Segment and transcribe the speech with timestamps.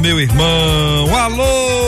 [0.00, 1.16] meu irmão.
[1.16, 1.79] Alô,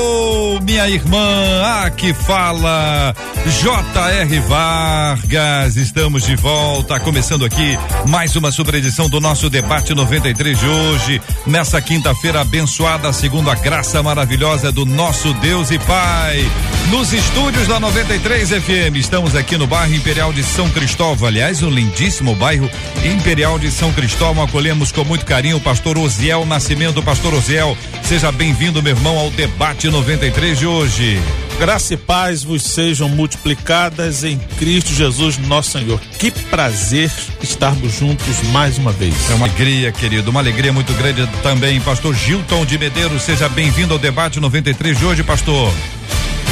[0.61, 1.83] minha irmã.
[1.85, 3.15] Aqui fala
[3.61, 4.41] J.R.
[4.41, 5.77] Vargas.
[5.77, 11.23] Estamos de volta, começando aqui mais uma super edição do nosso debate 93 de hoje,
[11.47, 16.45] nessa quinta-feira abençoada, segundo a graça maravilhosa do nosso Deus e Pai.
[16.91, 21.29] Nos estúdios da 93 FM, estamos aqui no bairro Imperial de São Cristóvão.
[21.29, 22.69] Aliás, um lindíssimo bairro
[23.05, 24.45] Imperial de São Cristóvão.
[24.45, 27.03] Acolhemos com muito carinho o pastor Osiel Nascimento.
[27.03, 31.21] Pastor Osiel, seja bem-vindo, meu irmão, ao debate 93 de hoje.
[31.59, 36.01] Graça e paz vos sejam multiplicadas em Cristo Jesus, nosso Senhor.
[36.19, 37.11] Que prazer
[37.43, 39.15] estarmos juntos mais uma vez.
[39.31, 41.81] É uma alegria, querido, uma alegria muito grande também.
[41.81, 45.73] Pastor Gilton de Medeiros, seja bem-vindo ao debate 93 de hoje, pastor.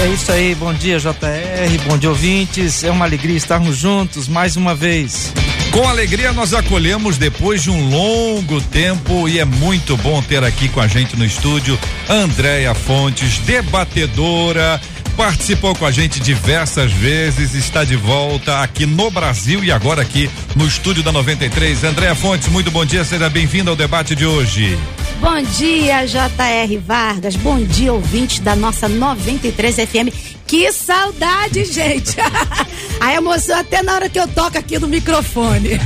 [0.00, 2.82] É isso aí, bom dia JR, bom dia ouvintes.
[2.82, 5.30] É uma alegria estarmos juntos mais uma vez.
[5.70, 10.68] Com alegria nós acolhemos depois de um longo tempo e é muito bom ter aqui
[10.70, 14.80] com a gente no estúdio Andréia Fontes, debatedora,
[15.18, 20.30] participou com a gente diversas vezes, está de volta aqui no Brasil e agora aqui
[20.56, 21.84] no estúdio da 93.
[21.84, 24.78] Andréia Fontes, muito bom dia, seja bem-vinda ao debate de hoje.
[25.20, 26.78] Bom dia, J.R.
[26.78, 27.36] Vargas.
[27.36, 30.39] Bom dia, ouvintes da nossa 93 FM.
[30.50, 32.16] Que saudade, gente!
[32.98, 35.78] A emoção até na hora que eu toco aqui no microfone.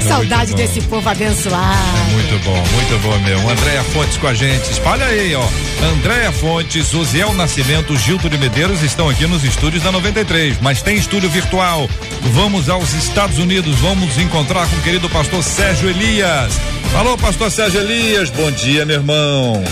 [0.00, 1.78] É saudade desse povo abençoado.
[2.08, 3.48] É muito bom, muito bom mesmo.
[3.48, 4.70] Andréia Fontes com a gente.
[4.70, 5.44] Espalha aí, ó.
[5.92, 10.96] Andréia Fontes, Osiel Nascimento, Gilto de Medeiros estão aqui nos estúdios da 93, mas tem
[10.96, 11.88] estúdio virtual.
[12.32, 16.52] Vamos aos Estados Unidos, vamos encontrar com o querido pastor Sérgio Elias.
[16.94, 19.62] Alô, pastor Sérgio Elias, bom dia, meu irmão.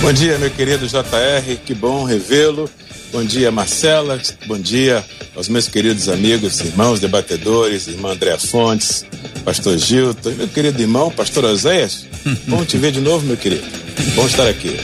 [0.00, 2.68] Bom dia, meu querido JR, que bom revê-lo.
[3.14, 4.20] Bom dia, Marcela.
[4.44, 5.04] Bom dia
[5.36, 9.06] aos meus queridos amigos, irmãos debatedores, irmã Andréa Fontes,
[9.44, 12.08] pastor Gilton, meu querido irmão, pastor Oséias.
[12.48, 13.62] Bom te ver de novo, meu querido.
[14.16, 14.76] Bom estar aqui.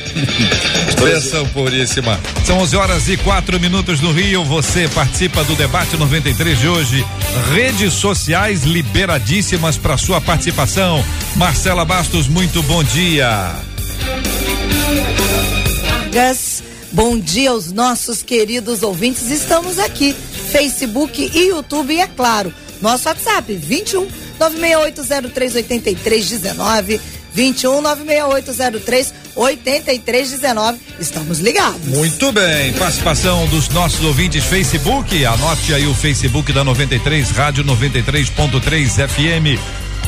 [1.03, 2.21] Bênção puríssima.
[2.47, 4.45] São 11 horas e quatro minutos no Rio.
[4.45, 7.05] Você participa do debate 93 de hoje.
[7.53, 11.05] Redes sociais liberadíssimas para sua participação.
[11.35, 13.57] Marcela Bastos, muito bom dia.
[16.13, 16.70] Vargas.
[16.93, 19.31] Bom dia aos nossos queridos ouvintes.
[19.31, 20.17] Estamos aqui,
[20.51, 24.09] Facebook e YouTube, e é claro, nosso WhatsApp, 21
[24.41, 27.01] 968038319.
[27.33, 30.81] 21 96803 8319.
[30.99, 31.87] Estamos ligados.
[31.87, 32.73] Muito bem.
[32.73, 35.25] Participação dos nossos ouvintes Facebook.
[35.25, 39.61] Anote aí o Facebook da 93, Rádio 93.3 FM.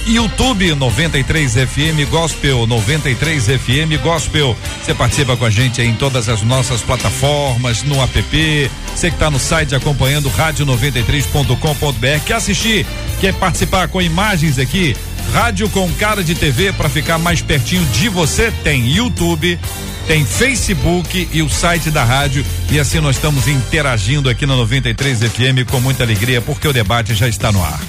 [0.07, 4.57] YouTube 93 FM Gospel, 93 FM Gospel.
[4.83, 8.71] Você participa com a gente em todas as nossas plataformas, no app.
[8.95, 12.25] Você que está no site acompanhando rádio93.com.br.
[12.27, 12.87] Quer assistir?
[13.21, 14.97] Quer participar com imagens aqui?
[15.33, 18.51] Rádio com cara de TV para ficar mais pertinho de você?
[18.65, 19.59] Tem YouTube,
[20.07, 22.45] tem Facebook e o site da rádio.
[22.71, 27.15] E assim nós estamos interagindo aqui na 93 FM com muita alegria, porque o debate
[27.15, 27.81] já está no ar.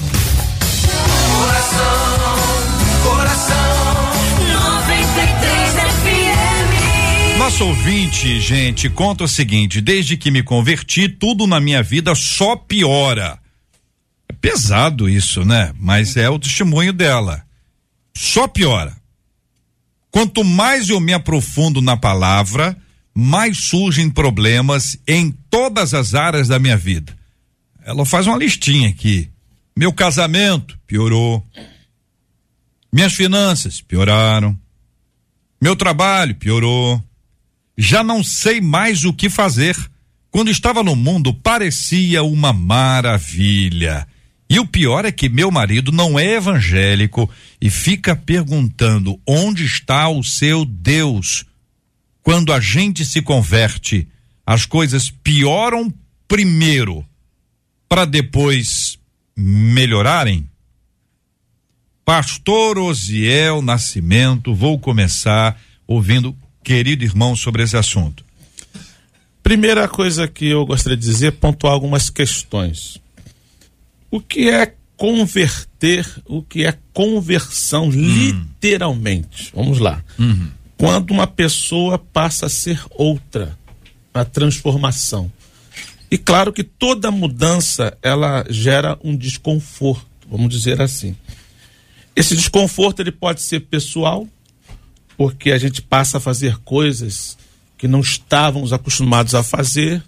[7.53, 12.55] Nosso ouvinte, gente, conta o seguinte: desde que me converti, tudo na minha vida só
[12.55, 13.37] piora.
[14.27, 15.71] É pesado isso, né?
[15.77, 17.45] Mas é o testemunho dela.
[18.11, 18.97] Só piora.
[20.09, 22.75] Quanto mais eu me aprofundo na palavra,
[23.13, 27.15] mais surgem problemas em todas as áreas da minha vida.
[27.85, 29.29] Ela faz uma listinha aqui.
[29.77, 31.45] Meu casamento piorou.
[32.91, 34.57] Minhas finanças pioraram.
[35.61, 36.99] Meu trabalho piorou.
[37.77, 39.75] Já não sei mais o que fazer.
[40.29, 44.07] Quando estava no mundo, parecia uma maravilha.
[44.49, 47.29] E o pior é que meu marido não é evangélico
[47.59, 51.45] e fica perguntando onde está o seu Deus.
[52.21, 54.07] Quando a gente se converte,
[54.45, 55.91] as coisas pioram
[56.27, 57.05] primeiro
[57.89, 58.97] para depois
[59.35, 60.47] melhorarem?
[62.05, 68.23] Pastor Osiel Nascimento, vou começar ouvindo querido irmão sobre esse assunto.
[69.41, 72.97] Primeira coisa que eu gostaria de dizer, pontuar algumas questões.
[74.09, 77.91] O que é converter, o que é conversão, hum.
[77.91, 79.51] literalmente?
[79.53, 80.01] Vamos lá.
[80.17, 80.49] Uhum.
[80.77, 83.57] quando uma pessoa passa a ser outra,
[84.13, 85.31] a transformação.
[86.11, 91.15] E claro que toda mudança ela gera um desconforto, vamos dizer assim.
[92.15, 94.27] Esse desconforto ele pode ser pessoal,
[95.17, 97.37] porque a gente passa a fazer coisas
[97.77, 100.03] que não estávamos acostumados a fazer,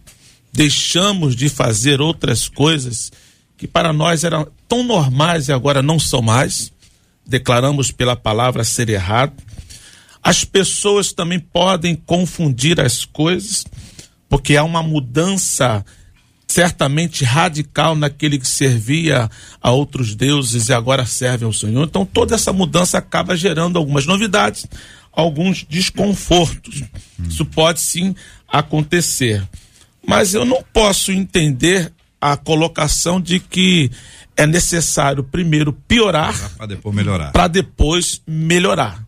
[0.51, 3.11] deixamos de fazer outras coisas
[3.57, 6.71] que para nós eram tão normais e agora não são mais.
[7.25, 9.33] Declaramos pela palavra ser errado.
[10.21, 13.65] As pessoas também podem confundir as coisas,
[14.27, 15.85] porque há uma mudança
[16.47, 19.29] certamente radical naquele que servia
[19.61, 21.83] a outros deuses e agora serve ao Senhor.
[21.83, 24.65] Então toda essa mudança acaba gerando algumas novidades,
[25.11, 26.83] alguns desconfortos.
[27.27, 28.15] Isso pode sim
[28.47, 29.43] acontecer.
[30.07, 33.91] Mas eu não posso entender a colocação de que
[34.37, 37.31] é necessário primeiro piorar para depois melhorar.
[37.31, 39.04] Para depois melhorar.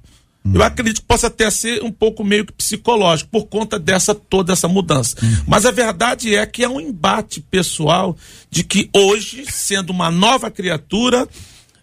[0.48, 0.54] Hum.
[0.56, 4.54] Eu acredito que possa até ser um pouco meio que psicológico por conta dessa toda
[4.54, 5.18] essa mudança.
[5.22, 5.38] Hum.
[5.48, 8.16] Mas a verdade é que é um embate pessoal
[8.50, 11.28] de que hoje, sendo uma nova criatura,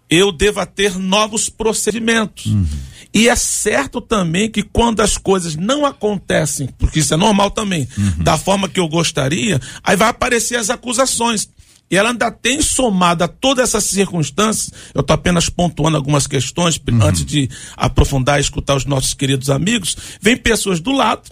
[0.08, 2.46] eu deva ter novos procedimentos.
[2.46, 2.66] Uhum.
[3.12, 7.86] E é certo também que quando as coisas não acontecem, porque isso é normal também,
[8.18, 11.48] da forma que eu gostaria, aí vai aparecer as acusações.
[11.94, 16.76] E ela ainda tem somado a todas essas circunstâncias, eu estou apenas pontuando algumas questões
[16.76, 17.00] uhum.
[17.00, 21.30] antes de aprofundar e escutar os nossos queridos amigos, vem pessoas do lado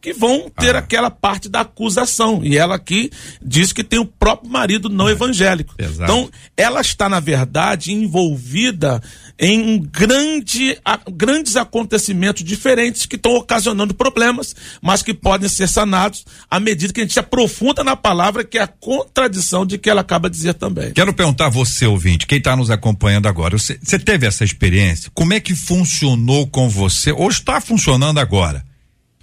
[0.00, 0.78] que vão ter ah.
[0.78, 2.40] aquela parte da acusação.
[2.44, 3.10] E ela aqui
[3.44, 5.12] diz que tem o próprio marido não é.
[5.12, 5.74] evangélico.
[5.78, 6.04] Exato.
[6.04, 9.02] Então, ela está, na verdade, envolvida
[9.38, 15.68] em um grande, a, grandes acontecimentos diferentes que estão ocasionando problemas, mas que podem ser
[15.68, 19.88] sanados à medida que a gente aprofunda na palavra, que é a contradição de que
[19.88, 20.92] ela acaba de dizer também.
[20.92, 25.10] Quero perguntar a você, ouvinte, quem está nos acompanhando agora, você, você teve essa experiência?
[25.14, 27.12] Como é que funcionou com você?
[27.12, 28.64] Ou está funcionando agora?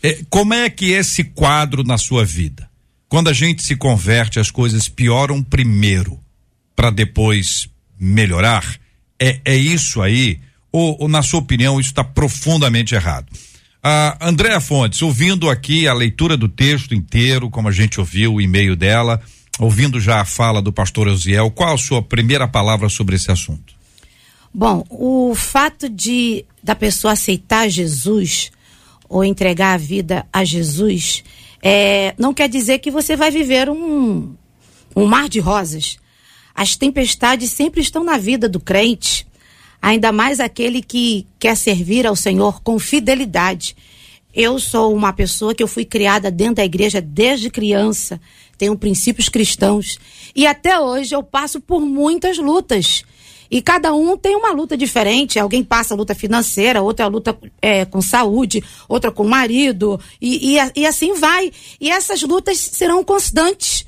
[0.01, 2.69] É, como é que esse quadro na sua vida?
[3.07, 6.19] Quando a gente se converte, as coisas pioram primeiro
[6.75, 7.69] para depois
[7.99, 8.65] melhorar?
[9.19, 10.39] É, é isso aí?
[10.71, 13.27] Ou, ou, na sua opinião, isso está profundamente errado?
[13.81, 18.41] A Andréa Fontes, ouvindo aqui a leitura do texto inteiro, como a gente ouviu o
[18.41, 19.21] e-mail dela,
[19.59, 23.73] ouvindo já a fala do pastor Osiel, qual a sua primeira palavra sobre esse assunto?
[24.53, 28.51] Bom, o fato de da pessoa aceitar Jesus
[29.07, 31.23] ou entregar a vida a Jesus,
[31.61, 34.35] é, não quer dizer que você vai viver um,
[34.95, 35.97] um mar de rosas.
[36.53, 39.27] As tempestades sempre estão na vida do crente,
[39.81, 43.75] ainda mais aquele que quer servir ao Senhor com fidelidade.
[44.33, 48.19] Eu sou uma pessoa que eu fui criada dentro da igreja desde criança,
[48.57, 49.97] tenho princípios cristãos
[50.35, 53.03] e até hoje eu passo por muitas lutas.
[53.49, 55.39] E cada um tem uma luta diferente.
[55.39, 60.57] Alguém passa a luta financeira, outra a luta é, com saúde, outra com marido, e,
[60.57, 61.51] e, e assim vai.
[61.79, 63.85] E essas lutas serão constantes,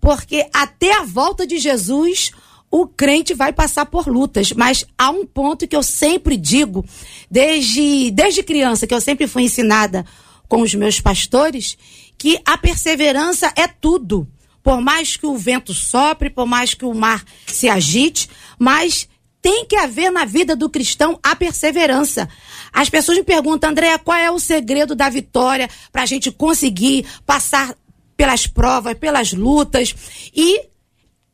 [0.00, 2.32] porque até a volta de Jesus,
[2.70, 6.84] o crente vai passar por lutas, mas há um ponto que eu sempre digo,
[7.30, 10.04] desde, desde criança, que eu sempre fui ensinada
[10.48, 11.76] com os meus pastores,
[12.16, 14.26] que a perseverança é tudo
[14.68, 18.28] por mais que o vento sopre, por mais que o mar se agite,
[18.58, 19.08] mas
[19.40, 22.28] tem que haver na vida do cristão a perseverança.
[22.70, 27.06] As pessoas me perguntam, André, qual é o segredo da vitória para a gente conseguir
[27.24, 27.74] passar
[28.14, 29.94] pelas provas, pelas lutas?
[30.36, 30.60] E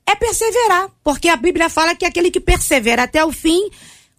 [0.07, 3.69] é perseverar, porque a Bíblia fala que aquele que persevera até o fim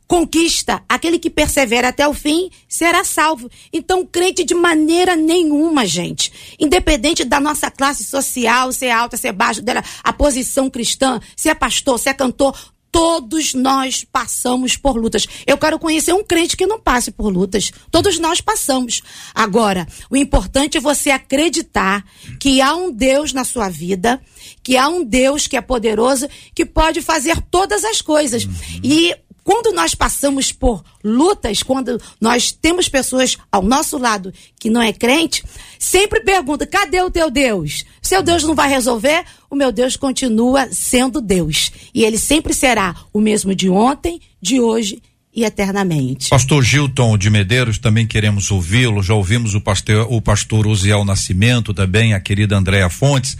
[0.07, 3.49] conquista, aquele que persevera até o fim será salvo.
[3.71, 9.27] Então, crente de maneira nenhuma, gente, independente da nossa classe social, se é alta, se
[9.27, 12.55] é baixa, dela, a posição cristã, se é pastor, se é cantor,
[12.95, 15.27] todos nós passamos por lutas.
[15.45, 17.69] Eu quero conhecer um crente que não passe por lutas.
[17.91, 19.01] Todos nós passamos.
[19.33, 22.05] Agora, o importante é você acreditar
[22.39, 24.21] que há um Deus na sua vida,
[24.63, 28.45] que há um Deus que é poderoso, que pode fazer todas as coisas.
[28.45, 28.53] Uhum.
[28.81, 29.13] E
[29.45, 34.91] quando nós passamos por lutas, quando nós temos pessoas ao nosso lado que não é
[34.91, 35.43] crente,
[35.77, 37.85] sempre pergunta: cadê o teu Deus?
[38.01, 39.23] Seu Deus não vai resolver?
[39.47, 41.71] O meu Deus continua sendo Deus.
[41.93, 44.99] E ele sempre será o mesmo de ontem, de hoje
[45.31, 46.29] e eternamente.
[46.29, 49.03] Pastor Gilton de Medeiros, também queremos ouvi-lo.
[49.03, 53.37] Já ouvimos o pastor, o pastor Uziel Nascimento, também a querida Andréa Fontes.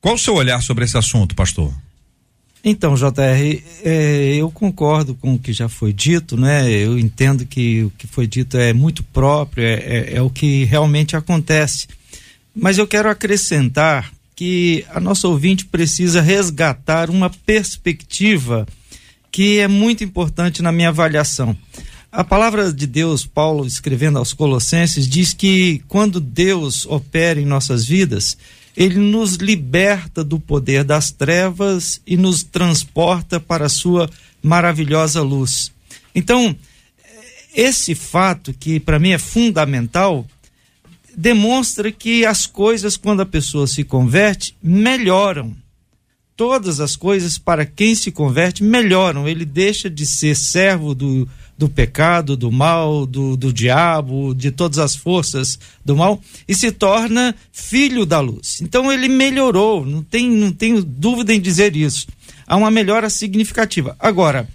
[0.00, 1.70] Qual o seu olhar sobre esse assunto, pastor?
[2.64, 6.70] Então, JR, é, eu concordo com o que já foi dito, né?
[6.70, 10.62] Eu entendo que o que foi dito é muito próprio, é, é, é o que
[10.64, 11.88] realmente acontece.
[12.54, 18.66] Mas eu quero acrescentar que a nossa ouvinte precisa resgatar uma perspectiva
[19.30, 21.56] que é muito importante na minha avaliação.
[22.12, 27.86] A palavra de Deus, Paulo escrevendo aos Colossenses, diz que quando Deus opera em nossas
[27.86, 28.36] vidas,
[28.76, 34.08] ele nos liberta do poder das trevas e nos transporta para a sua
[34.42, 35.70] maravilhosa luz.
[36.14, 36.56] Então,
[37.54, 40.26] esse fato, que para mim é fundamental,
[41.14, 45.54] demonstra que as coisas, quando a pessoa se converte, melhoram.
[46.34, 49.28] Todas as coisas, para quem se converte, melhoram.
[49.28, 51.28] Ele deixa de ser servo do,
[51.62, 56.72] do pecado, do mal, do, do diabo, de todas as forças do mal e se
[56.72, 58.60] torna filho da luz.
[58.60, 62.08] Então ele melhorou, não, tem, não tenho dúvida em dizer isso.
[62.48, 63.94] Há uma melhora significativa.
[64.00, 64.48] Agora,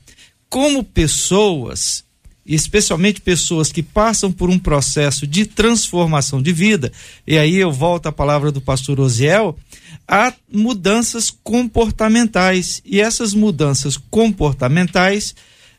[0.49, 2.03] como pessoas,
[2.45, 6.91] especialmente pessoas que passam por um processo de transformação de vida,
[7.25, 9.57] e aí eu volto à palavra do pastor Osiel,
[10.05, 12.81] há mudanças comportamentais.
[12.83, 15.33] E essas mudanças comportamentais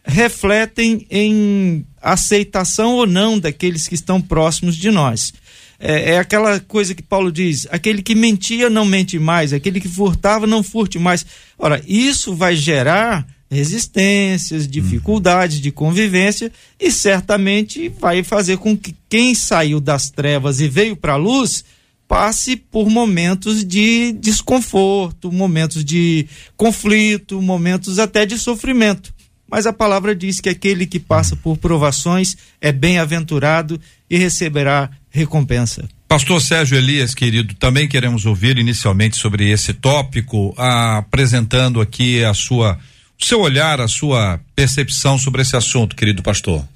[0.08, 5.34] refletem em aceitação ou não daqueles que estão próximos de nós.
[5.78, 9.88] É, é, aquela coisa que Paulo diz: aquele que mentia não mente mais, aquele que
[9.88, 11.24] furtava não furte mais.
[11.58, 16.50] Ora, isso vai gerar resistências, dificuldades de convivência
[16.80, 21.64] e certamente vai fazer com que quem saiu das trevas e veio para a luz
[22.06, 29.14] passe por momentos de desconforto, momentos de conflito, momentos até de sofrimento
[29.50, 35.88] mas a palavra diz que aquele que passa por provações é bem-aventurado e receberá recompensa.
[36.06, 42.78] Pastor Sérgio Elias, querido, também queremos ouvir inicialmente sobre esse tópico, apresentando aqui a sua,
[43.20, 46.66] o seu olhar, a sua percepção sobre esse assunto, querido pastor.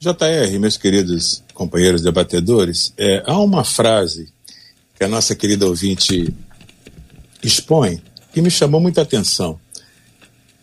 [0.00, 4.32] JR, meus queridos companheiros debatedores, é, há uma frase
[4.98, 6.34] que a nossa querida ouvinte
[7.40, 9.60] expõe que me chamou muita atenção.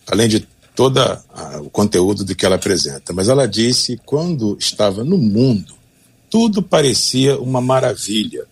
[0.05, 0.45] Além de
[0.79, 1.01] todo
[1.59, 3.11] o conteúdo do que ela apresenta.
[3.11, 5.73] Mas ela disse quando estava no mundo,
[6.29, 8.45] tudo parecia uma maravilha.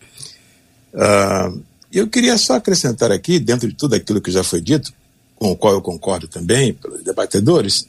[0.93, 4.91] Uh, eu queria só acrescentar aqui, dentro de tudo aquilo que já foi dito,
[5.38, 7.88] com o qual eu concordo também, pelos debatedores,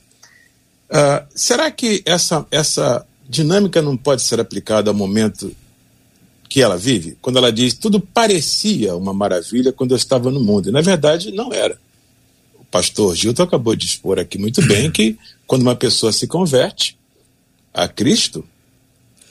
[0.88, 5.50] uh, será que essa, essa dinâmica não pode ser aplicada ao momento
[6.48, 7.18] que ela vive?
[7.20, 10.68] Quando ela diz tudo parecia uma maravilha quando eu estava no mundo.
[10.68, 11.76] E, na verdade, não era
[12.70, 16.98] pastor Gilton acabou de expor aqui muito bem que quando uma pessoa se converte
[17.72, 18.44] a Cristo,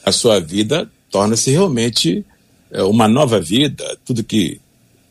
[0.04, 2.26] a sua vida torna-se realmente
[2.72, 3.98] é, uma nova vida.
[4.06, 4.60] Tudo que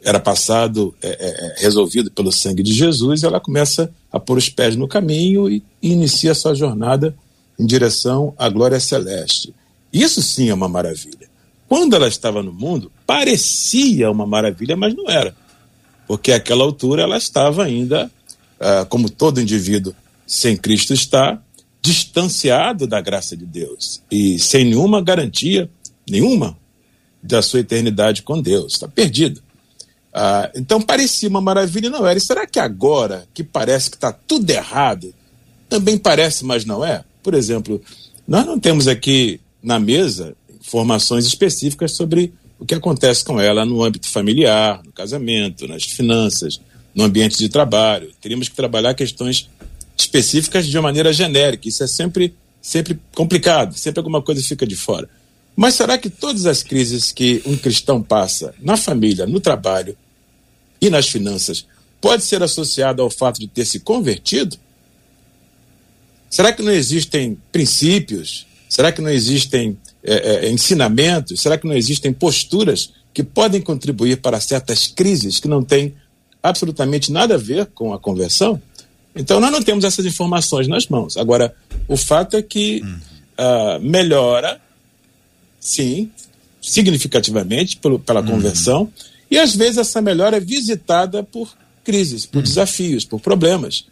[0.03, 4.49] era passado é, é, é, resolvido pelo sangue de Jesus, ela começa a pôr os
[4.49, 7.15] pés no caminho e, e inicia sua jornada
[7.59, 9.55] em direção à glória celeste.
[9.93, 11.29] Isso sim é uma maravilha.
[11.69, 15.35] Quando ela estava no mundo, parecia uma maravilha, mas não era.
[16.07, 18.11] Porque àquela altura ela estava ainda
[18.61, 19.95] uh, como todo indivíduo
[20.27, 21.41] sem Cristo está,
[21.81, 25.71] distanciado da graça de Deus e sem nenhuma garantia,
[26.09, 26.59] nenhuma,
[27.23, 28.75] da sua eternidade com Deus.
[28.75, 29.41] Está perdido.
[30.13, 32.19] Uh, então parecia uma maravilha não era.
[32.19, 35.15] E será que agora, que parece que está tudo errado,
[35.69, 37.05] também parece, mas não é?
[37.23, 37.81] Por exemplo,
[38.27, 43.85] nós não temos aqui na mesa informações específicas sobre o que acontece com ela no
[43.85, 46.61] âmbito familiar, no casamento, nas finanças,
[46.97, 48.11] no ambiente de trabalho.
[48.23, 49.51] Teríamos que trabalhar questões
[49.97, 51.69] específicas de uma maneira genérica.
[51.69, 55.07] Isso é sempre, sempre complicado, sempre alguma coisa fica de fora.
[55.55, 59.97] Mas será que todas as crises que um cristão passa na família, no trabalho
[60.81, 61.67] e nas finanças
[62.01, 64.57] pode ser associada ao fato de ter se convertido?
[66.31, 68.47] Será que não existem princípios?
[68.69, 71.41] Será que não existem é, é, ensinamentos?
[71.41, 75.95] Será que não existem posturas que podem contribuir para certas crises que não têm
[76.49, 78.61] absolutamente nada a ver com a conversão.
[79.15, 81.17] Então, nós não temos essas informações nas mãos.
[81.17, 81.55] Agora,
[81.89, 84.61] o fato é que uh, melhora,
[85.59, 86.11] sim,
[86.61, 88.27] significativamente pelo, pela uhum.
[88.27, 88.93] conversão,
[89.31, 92.43] e às vezes essa melhora é visitada por crises, por uhum.
[92.43, 93.87] desafios, por problemas.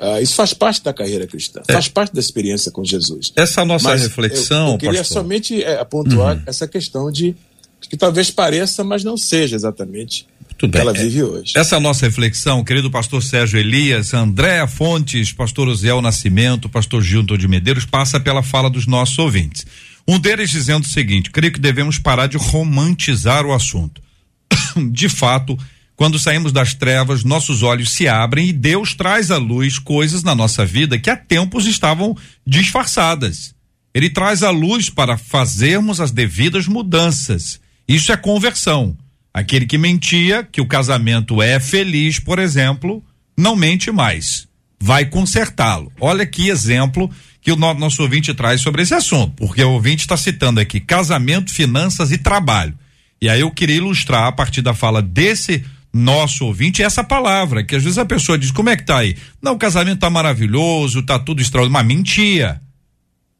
[0.00, 1.72] Uh, isso faz parte da carreira cristã, é.
[1.72, 3.32] faz parte da experiência com Jesus.
[3.36, 4.68] Essa nossa mas reflexão.
[4.68, 5.22] Eu, eu queria pastor.
[5.22, 6.42] somente é, pontuar uhum.
[6.46, 7.36] essa questão de
[7.80, 10.26] que talvez pareça, mas não seja exatamente
[10.62, 11.52] tudo ela vive hoje.
[11.56, 17.02] Essa é a nossa reflexão, querido pastor Sérgio Elias, Andréa Fontes, pastor Osiel Nascimento, pastor
[17.02, 19.66] Gilton de Medeiros, passa pela fala dos nossos ouvintes.
[20.06, 24.00] Um deles dizendo o seguinte: creio que devemos parar de romantizar o assunto.
[24.92, 25.58] de fato,
[25.96, 30.34] quando saímos das trevas, nossos olhos se abrem e Deus traz à luz coisas na
[30.34, 32.16] nossa vida que há tempos estavam
[32.46, 33.52] disfarçadas.
[33.92, 37.60] Ele traz à luz para fazermos as devidas mudanças.
[37.88, 38.96] Isso é conversão.
[39.32, 43.02] Aquele que mentia que o casamento é feliz, por exemplo,
[43.36, 44.46] não mente mais.
[44.78, 45.90] Vai consertá-lo.
[46.00, 47.10] Olha que exemplo
[47.40, 50.80] que o no, nosso ouvinte traz sobre esse assunto, porque o ouvinte está citando aqui
[50.80, 52.74] casamento, finanças e trabalho.
[53.20, 57.76] E aí eu queria ilustrar a partir da fala desse nosso ouvinte essa palavra, que
[57.76, 59.16] às vezes a pessoa diz: como é que tá aí?
[59.40, 62.60] Não, o casamento tá maravilhoso, tá tudo extraordinário, mas mentia.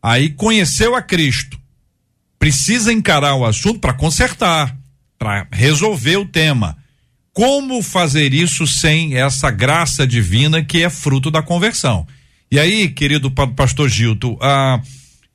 [0.03, 1.59] Aí conheceu a Cristo.
[2.39, 4.77] Precisa encarar o assunto para consertar,
[5.23, 6.77] para resolver o tema.
[7.33, 12.05] Como fazer isso sem essa graça divina que é fruto da conversão?
[12.51, 14.83] E aí, querido pastor Gilto, ah,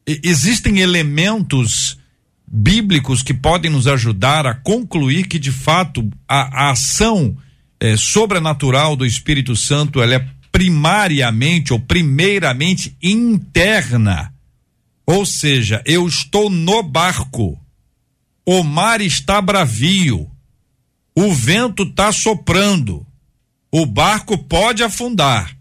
[0.05, 1.97] existem elementos
[2.45, 7.37] bíblicos que podem nos ajudar a concluir que de fato a, a ação
[7.79, 14.33] eh, sobrenatural do Espírito Santo ela é primariamente ou primeiramente interna.
[15.05, 17.57] Ou seja, eu estou no barco,
[18.49, 20.25] o mar está bravio,
[21.13, 23.05] o vento está soprando,
[23.69, 25.53] o barco pode afundar,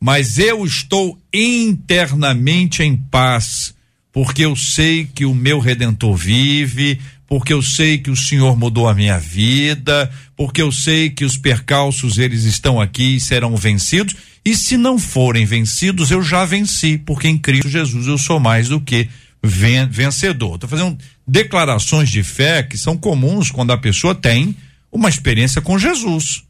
[0.00, 3.74] mas eu estou internamente em paz,
[4.10, 8.88] porque eu sei que o meu redentor vive, porque eu sei que o Senhor mudou
[8.88, 14.16] a minha vida, porque eu sei que os percalços eles estão aqui e serão vencidos,
[14.42, 18.70] e se não forem vencidos, eu já venci, porque em Cristo Jesus eu sou mais
[18.70, 19.06] do que
[19.42, 20.54] vencedor.
[20.54, 20.96] Estou fazendo
[21.32, 24.54] declarações de fé que são comuns quando a pessoa tem
[24.92, 26.44] uma experiência com Jesus.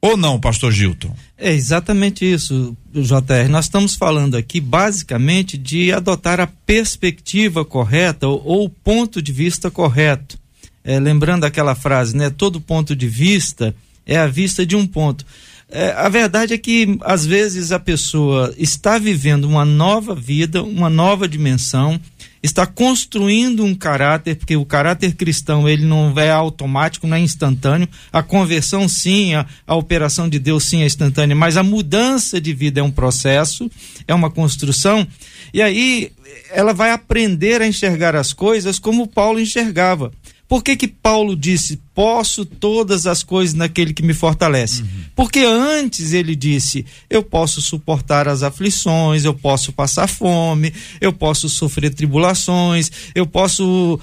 [0.00, 1.14] Ou não, pastor Gilton?
[1.36, 3.48] É exatamente isso, JR.
[3.50, 9.70] Nós estamos falando aqui basicamente de adotar a perspectiva correta ou o ponto de vista
[9.70, 10.38] correto.
[10.82, 12.30] É, lembrando aquela frase, né?
[12.30, 13.74] Todo ponto de vista
[14.06, 15.26] é a vista de um ponto.
[15.74, 20.90] É, a verdade é que às vezes a pessoa está vivendo uma nova vida, uma
[20.90, 21.98] nova dimensão,
[22.42, 27.88] está construindo um caráter, porque o caráter cristão ele não é automático, não é instantâneo.
[28.12, 32.52] A conversão sim, a, a operação de Deus sim é instantânea, mas a mudança de
[32.52, 33.70] vida é um processo,
[34.06, 35.06] é uma construção.
[35.54, 36.12] E aí
[36.50, 40.12] ela vai aprender a enxergar as coisas como Paulo enxergava.
[40.52, 44.82] Por que, que Paulo disse: Posso todas as coisas naquele que me fortalece?
[44.82, 44.88] Uhum.
[45.16, 51.48] Porque antes ele disse: Eu posso suportar as aflições, eu posso passar fome, eu posso
[51.48, 53.98] sofrer tribulações, eu posso.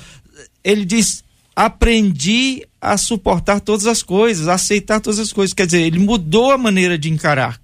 [0.64, 1.24] Ele diz:
[1.56, 5.54] Aprendi a suportar todas as coisas, a aceitar todas as coisas.
[5.54, 7.62] Quer dizer, ele mudou a maneira de encarar.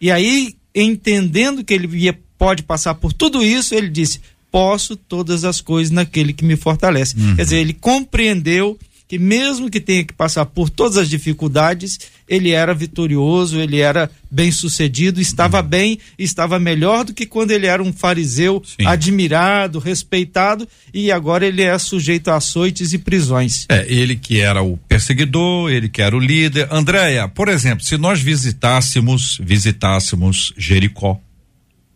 [0.00, 4.20] E aí, entendendo que ele ia, pode passar por tudo isso, ele disse:
[4.50, 7.16] posso todas as coisas naquele que me fortalece.
[7.16, 7.36] Uhum.
[7.36, 12.50] Quer dizer, ele compreendeu que mesmo que tenha que passar por todas as dificuldades, ele
[12.50, 15.66] era vitorioso, ele era bem sucedido, estava uhum.
[15.66, 18.86] bem, estava melhor do que quando ele era um fariseu Sim.
[18.86, 23.64] admirado, respeitado, e agora ele é sujeito a açoites e prisões.
[23.70, 26.68] É, ele que era o perseguidor, ele que era o líder.
[26.70, 31.18] Andréia, por exemplo, se nós visitássemos, visitássemos Jericó,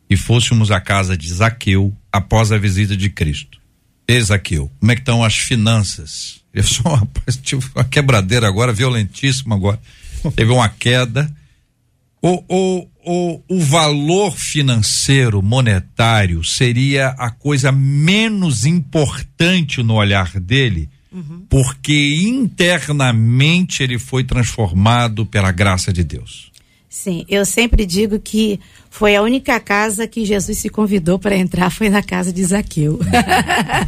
[0.09, 3.59] e fôssemos à casa de Zaqueu após a visita de Cristo.
[4.07, 6.43] E Zaqueu, como é que estão as finanças?
[6.53, 7.09] Eu sou uma,
[7.43, 9.81] tive uma quebradeira agora, violentíssima agora.
[10.37, 11.33] Teve uma queda.
[12.21, 20.89] O, o, o, o valor financeiro, monetário, seria a coisa menos importante no olhar dele,
[21.11, 21.45] uhum.
[21.51, 26.52] porque internamente ele foi transformado pela graça de Deus.
[26.93, 31.71] Sim, eu sempre digo que foi a única casa que Jesus se convidou para entrar,
[31.71, 33.01] foi na casa de Zaqueu.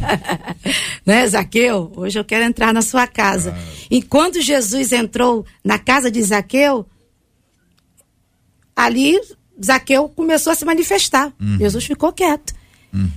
[1.05, 1.93] né, Zaqueu?
[1.95, 3.55] Hoje eu quero entrar na sua casa.
[3.55, 3.85] Ah.
[3.91, 6.83] E quando Jesus entrou na casa de Zaqueu,
[8.75, 9.21] ali
[9.63, 11.31] Zaqueu começou a se manifestar.
[11.39, 11.59] Uhum.
[11.59, 12.55] Jesus ficou quieto.
[12.91, 13.07] Uhum.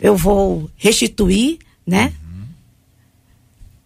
[0.00, 2.12] Eu vou restituir, né?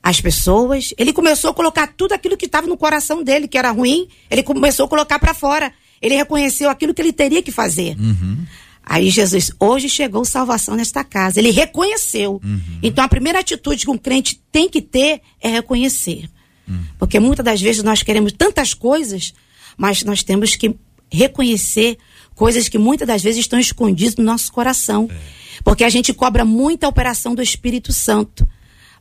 [0.05, 0.93] As pessoas.
[0.99, 4.43] Ele começou a colocar tudo aquilo que estava no coração dele, que era ruim, ele
[4.43, 5.73] começou a colocar para fora.
[6.03, 7.97] Ele reconheceu aquilo que ele teria que fazer.
[7.99, 8.45] Uhum.
[8.85, 11.41] Aí Jesus, hoje chegou salvação nesta casa.
[11.41, 12.39] Ele reconheceu.
[12.45, 12.61] Uhum.
[12.83, 16.29] Então a primeira atitude que um crente tem que ter é reconhecer.
[16.69, 16.85] Uhum.
[16.99, 19.33] Porque muitas das vezes nós queremos tantas coisas,
[19.75, 20.77] mas nós temos que
[21.11, 21.97] reconhecer
[22.35, 25.09] coisas que muitas das vezes estão escondidas no nosso coração.
[25.11, 25.17] É.
[25.65, 28.47] Porque a gente cobra muita operação do Espírito Santo.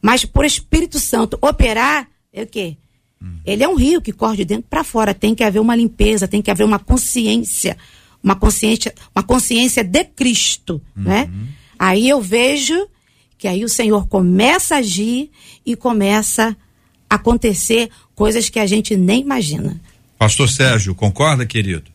[0.04, 2.76] Mas por Espírito Santo operar, é o quê?
[3.22, 3.38] Hum.
[3.46, 5.13] Ele é um rio que corre de dentro para fora.
[5.13, 7.78] Tem que haver uma limpeza, tem que haver uma consciência,
[8.22, 11.30] uma consciência, uma consciência de Cristo, né?
[11.32, 11.39] uhum.
[11.39, 11.48] né?
[11.80, 12.88] Aí eu vejo
[13.38, 15.32] que aí o Senhor começa a agir
[15.66, 16.56] e começa
[17.10, 19.80] a acontecer coisas que a gente nem imagina.
[20.18, 21.92] Pastor Sérgio, concorda, querido?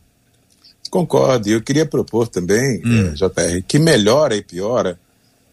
[0.89, 1.47] Concordo.
[1.47, 3.07] E eu queria propor também, hum.
[3.07, 4.99] eh, JR, que melhora e piora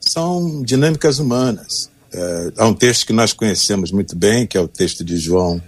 [0.01, 1.91] são dinâmicas humanas.
[2.13, 5.61] É, há um texto que nós conhecemos muito bem, que é o texto de João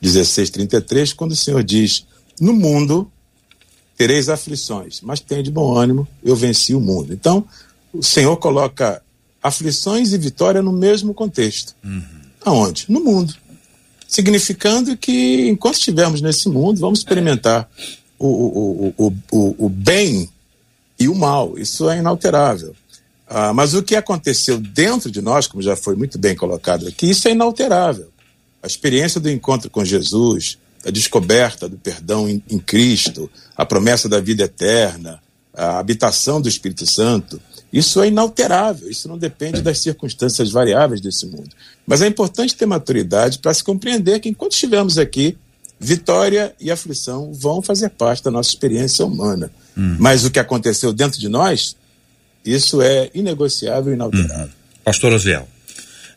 [0.00, 2.06] 16, 33, quando o Senhor diz:
[2.40, 3.10] No mundo
[3.96, 7.12] tereis aflições, mas tem de bom ânimo, eu venci o mundo.
[7.12, 7.46] Então,
[7.92, 9.02] o Senhor coloca
[9.42, 11.74] aflições e vitória no mesmo contexto.
[11.84, 12.02] Uhum.
[12.44, 12.86] Aonde?
[12.88, 13.34] No mundo.
[14.08, 17.68] Significando que, enquanto estivermos nesse mundo, vamos experimentar
[18.18, 20.28] o, o, o, o, o bem
[20.98, 21.58] e o mal.
[21.58, 22.74] Isso é inalterável.
[23.34, 27.08] Ah, mas o que aconteceu dentro de nós, como já foi muito bem colocado aqui,
[27.08, 28.10] isso é inalterável.
[28.62, 34.06] A experiência do encontro com Jesus, a descoberta do perdão em, em Cristo, a promessa
[34.06, 35.18] da vida eterna,
[35.54, 37.40] a habitação do Espírito Santo,
[37.72, 41.48] isso é inalterável, isso não depende das circunstâncias variáveis desse mundo.
[41.86, 45.38] Mas é importante ter maturidade para se compreender que enquanto estivermos aqui,
[45.80, 49.50] vitória e aflição vão fazer parte da nossa experiência humana.
[49.76, 49.96] Hum.
[49.98, 51.74] Mas o que aconteceu dentro de nós,
[52.44, 54.46] isso é inegociável e inalterável.
[54.46, 54.50] Hum.
[54.84, 55.48] Pastor Osiel.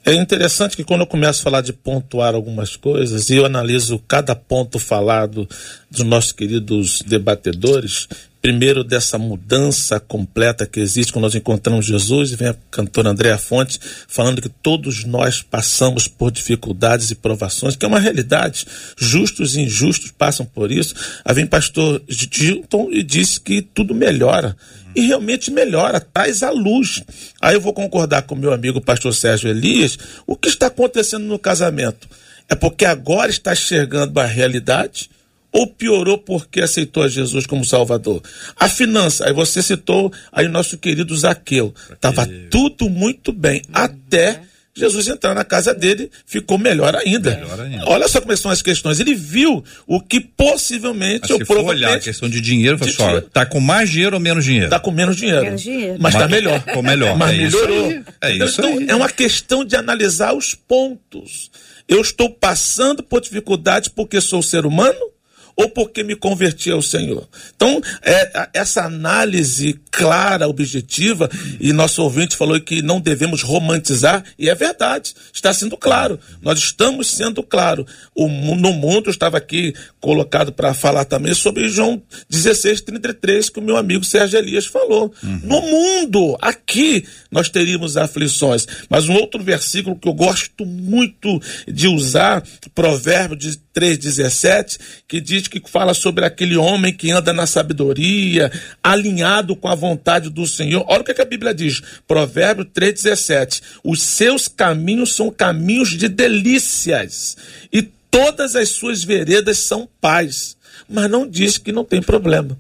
[0.07, 3.97] É interessante que quando eu começo a falar de pontuar algumas coisas e eu analiso
[4.07, 5.49] cada ponto falado
[5.89, 8.07] dos nossos queridos debatedores,
[8.39, 13.39] primeiro dessa mudança completa que existe quando nós encontramos Jesus, e vem a cantora Andréa
[13.39, 18.67] Fonte falando que todos nós passamos por dificuldades e provações, que é uma realidade.
[18.95, 20.93] Justos e injustos passam por isso.
[21.25, 24.55] Aí vem pastor Gilton e disse que tudo melhora.
[24.95, 27.03] E realmente melhora, traz a luz.
[27.41, 29.97] Aí eu vou concordar com meu amigo pastor Sérgio Elias.
[30.25, 32.07] O que está acontecendo no casamento?
[32.47, 35.09] É porque agora está enxergando a realidade
[35.51, 38.21] ou piorou porque aceitou a Jesus como Salvador?
[38.57, 41.73] A finança, aí você citou aí o nosso querido Zaqueu.
[41.91, 44.41] Estava tudo muito bem, até
[44.77, 47.31] Jesus entrar na casa dele, ficou melhor ainda.
[47.31, 47.85] melhor ainda.
[47.87, 48.99] Olha só como são as questões.
[48.99, 53.45] Ele viu o que possivelmente Mas se for olhar a questão de dinheiro, pessoal, tá
[53.45, 54.69] com mais dinheiro ou menos dinheiro?
[54.69, 55.43] Tá com menos dinheiro.
[55.43, 55.97] Menos dinheiro.
[55.97, 56.61] Mas, está melhor.
[56.61, 57.15] Ficou melhor.
[57.15, 57.91] Mas é melhorou.
[57.91, 58.85] Isso é isso então, aí.
[58.89, 61.49] é uma questão de analisar os pontos.
[61.87, 65.14] Eu estou passando por dificuldades porque sou ser humano?
[65.55, 67.27] Ou porque me converti ao Senhor.
[67.55, 74.49] Então, é, essa análise clara, objetiva, e nosso ouvinte falou que não devemos romantizar, e
[74.49, 76.19] é verdade, está sendo claro.
[76.41, 77.85] Nós estamos sendo claro.
[78.13, 83.63] O, no mundo, estava aqui colocado para falar também sobre João 16, 33, que o
[83.63, 85.13] meu amigo Sérgio Elias falou.
[85.23, 85.39] Uhum.
[85.43, 88.67] No mundo, aqui, nós teríamos aflições.
[88.89, 95.47] Mas um outro versículo que eu gosto muito de usar, Provérbio de 3,17, que diz
[95.47, 100.85] que fala sobre aquele homem que anda na sabedoria, alinhado com a vontade do Senhor.
[100.87, 103.61] Olha o que, que a Bíblia diz, Provérbio 3,17.
[103.83, 107.35] Os seus caminhos são caminhos de delícias,
[107.71, 110.55] e todas as suas veredas são paz.
[110.87, 112.57] Mas não diz que não tem problema.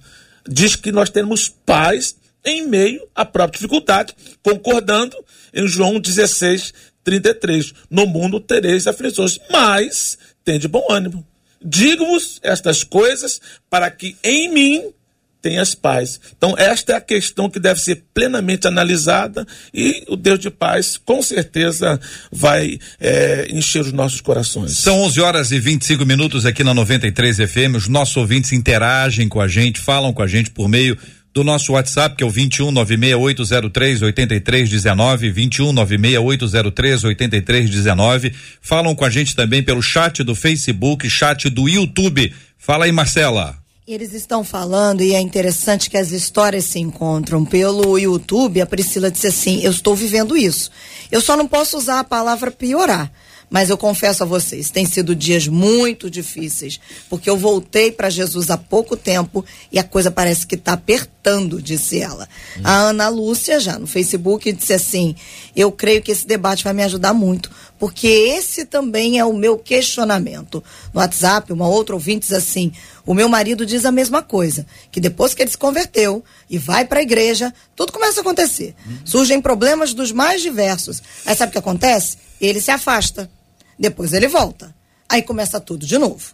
[0.47, 5.15] Diz que nós temos paz em meio à própria dificuldade, concordando
[5.53, 6.73] em João 16,
[7.03, 7.73] 33.
[7.89, 11.25] No mundo tereis aflições, mas tem de bom ânimo.
[11.63, 14.93] Digo-vos estas coisas para que em mim
[15.41, 16.19] tenhas paz.
[16.35, 20.97] Então, esta é a questão que deve ser plenamente analisada e o Deus de paz,
[20.97, 21.99] com certeza,
[22.31, 24.75] vai é, encher os nossos corações.
[24.77, 27.75] São 11 horas e 25 minutos aqui na 93 FM.
[27.75, 30.97] Os nossos ouvintes interagem com a gente, falam com a gente por meio
[31.35, 38.33] do nosso WhatsApp, que é o 21 96803 8319, 21 96803 8319.
[38.61, 42.33] Falam com a gente também pelo chat do Facebook, chat do YouTube.
[42.57, 43.57] Fala aí, Marcela.
[43.85, 48.61] Eles estão falando e é interessante que as histórias se encontram pelo YouTube.
[48.61, 50.71] A Priscila disse assim: Eu estou vivendo isso.
[51.11, 53.11] Eu só não posso usar a palavra piorar
[53.49, 56.79] mas eu confesso a vocês, tem sido dias muito difíceis,
[57.09, 61.61] porque eu voltei para Jesus há pouco tempo e a coisa parece que está apertando,
[61.61, 62.27] disse ela.
[62.57, 62.61] Hum.
[62.63, 65.15] A Ana Lúcia, já no Facebook, disse assim:
[65.55, 69.57] Eu creio que esse debate vai me ajudar muito, porque esse também é o meu
[69.57, 70.63] questionamento.
[70.93, 72.71] No WhatsApp, uma outra ouvinte diz assim:
[73.05, 76.85] O meu marido diz a mesma coisa, que depois que ele se converteu e vai
[76.85, 78.75] para a igreja, tudo começa a acontecer.
[78.87, 78.97] Hum.
[79.05, 81.01] Surgem problemas dos mais diversos.
[81.25, 82.24] Aí sabe o que acontece?
[82.39, 83.29] Ele se afasta.
[83.77, 84.73] Depois ele volta.
[85.07, 86.33] Aí começa tudo de novo.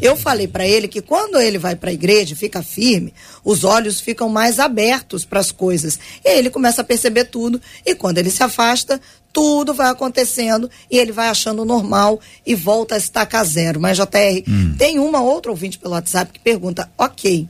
[0.00, 3.12] Eu falei para ele que quando ele vai para a igreja, fica firme,
[3.44, 5.98] os olhos ficam mais abertos para as coisas.
[6.24, 7.60] E aí ele começa a perceber tudo.
[7.84, 9.00] E quando ele se afasta,
[9.32, 13.80] tudo vai acontecendo e ele vai achando normal e volta a estacar zero.
[13.80, 14.74] Mas, JR, hum.
[14.78, 17.48] tem uma outra ouvinte pelo WhatsApp que pergunta: ok,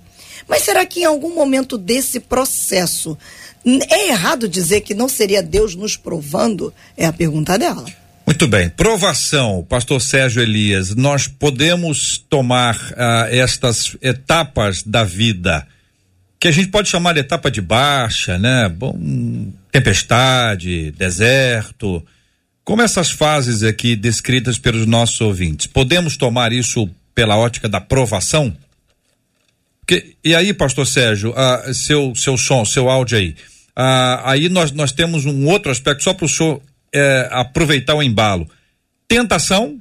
[0.49, 3.17] mas será que em algum momento desse processo
[3.65, 6.73] é errado dizer que não seria Deus nos provando?
[6.97, 7.85] É a pergunta dela.
[8.27, 8.69] Muito bem.
[8.69, 15.67] Provação, pastor Sérgio Elias, nós podemos tomar uh, estas etapas da vida,
[16.39, 18.69] que a gente pode chamar de etapa de baixa, né?
[18.69, 18.97] Bom,
[19.71, 22.05] tempestade, deserto,
[22.65, 25.67] como essas fases aqui descritas pelos nossos ouvintes.
[25.67, 28.57] Podemos tomar isso pela ótica da provação?
[30.25, 33.37] E aí, pastor Sérgio, ah, seu, seu som, seu áudio aí.
[33.75, 36.61] Ah, aí nós, nós temos um outro aspecto, só para o senhor
[36.93, 38.49] eh, aproveitar o embalo.
[39.09, 39.81] Tentação,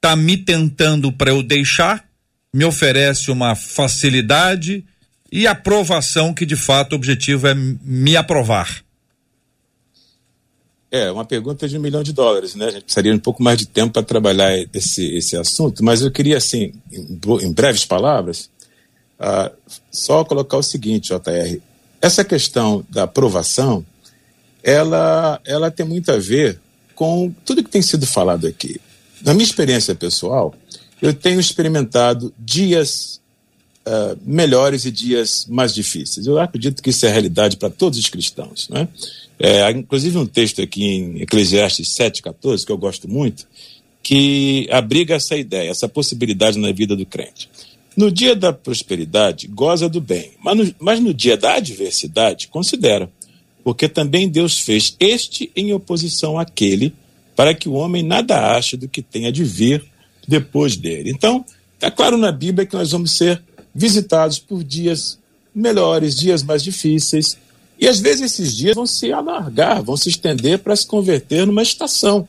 [0.00, 2.04] tá me tentando para eu deixar,
[2.52, 4.84] me oferece uma facilidade
[5.30, 8.82] e aprovação que de fato o objetivo é me aprovar.
[10.90, 12.66] É, uma pergunta de um milhão de dólares, né?
[12.66, 16.10] A gente precisaria um pouco mais de tempo para trabalhar esse, esse assunto, mas eu
[16.10, 18.50] queria, assim, em, em breves palavras,
[19.20, 19.54] uh,
[19.88, 21.60] só colocar o seguinte, JR.
[22.00, 23.84] Essa questão da aprovação,
[24.62, 26.58] ela, ela tem muito a ver
[26.94, 28.80] com tudo que tem sido falado aqui.
[29.22, 30.54] Na minha experiência pessoal,
[31.00, 33.20] eu tenho experimentado dias
[33.86, 36.26] uh, melhores e dias mais difíceis.
[36.26, 38.88] Eu acredito que isso é realidade para todos os cristãos, né?
[39.38, 43.46] É, inclusive um texto aqui em Eclesiastes 7,14, que eu gosto muito,
[44.02, 47.48] que abriga essa ideia, essa possibilidade na vida do crente.
[47.96, 53.10] No dia da prosperidade, goza do bem, mas no, mas no dia da adversidade, considera,
[53.64, 56.94] porque também Deus fez este em oposição àquele,
[57.34, 59.84] para que o homem nada ache do que tenha de vir
[60.26, 61.10] depois dele.
[61.10, 63.42] Então, está claro na Bíblia que nós vamos ser
[63.74, 65.18] visitados por dias
[65.54, 67.36] melhores, dias mais difíceis,
[67.78, 71.62] e às vezes esses dias vão se alargar, vão se estender para se converter numa
[71.62, 72.28] estação.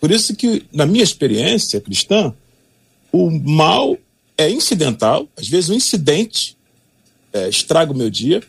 [0.00, 2.32] Por isso que, na minha experiência cristã,
[3.12, 3.98] o mal
[4.38, 6.56] é incidental, às vezes um incidente
[7.32, 8.40] é, estraga o meu dia,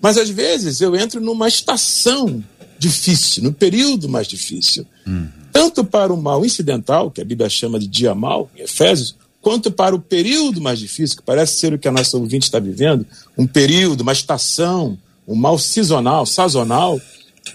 [0.00, 2.44] mas às vezes eu entro numa estação
[2.78, 4.86] difícil, no período mais difícil.
[5.06, 5.28] Uhum.
[5.50, 9.70] Tanto para o mal incidental, que a Bíblia chama de dia mal, em Efésios, quanto
[9.70, 13.04] para o período mais difícil, que parece ser o que a nossa ouvinte está vivendo,
[13.36, 17.00] um período, uma estação, um mal sazonal, sazonal,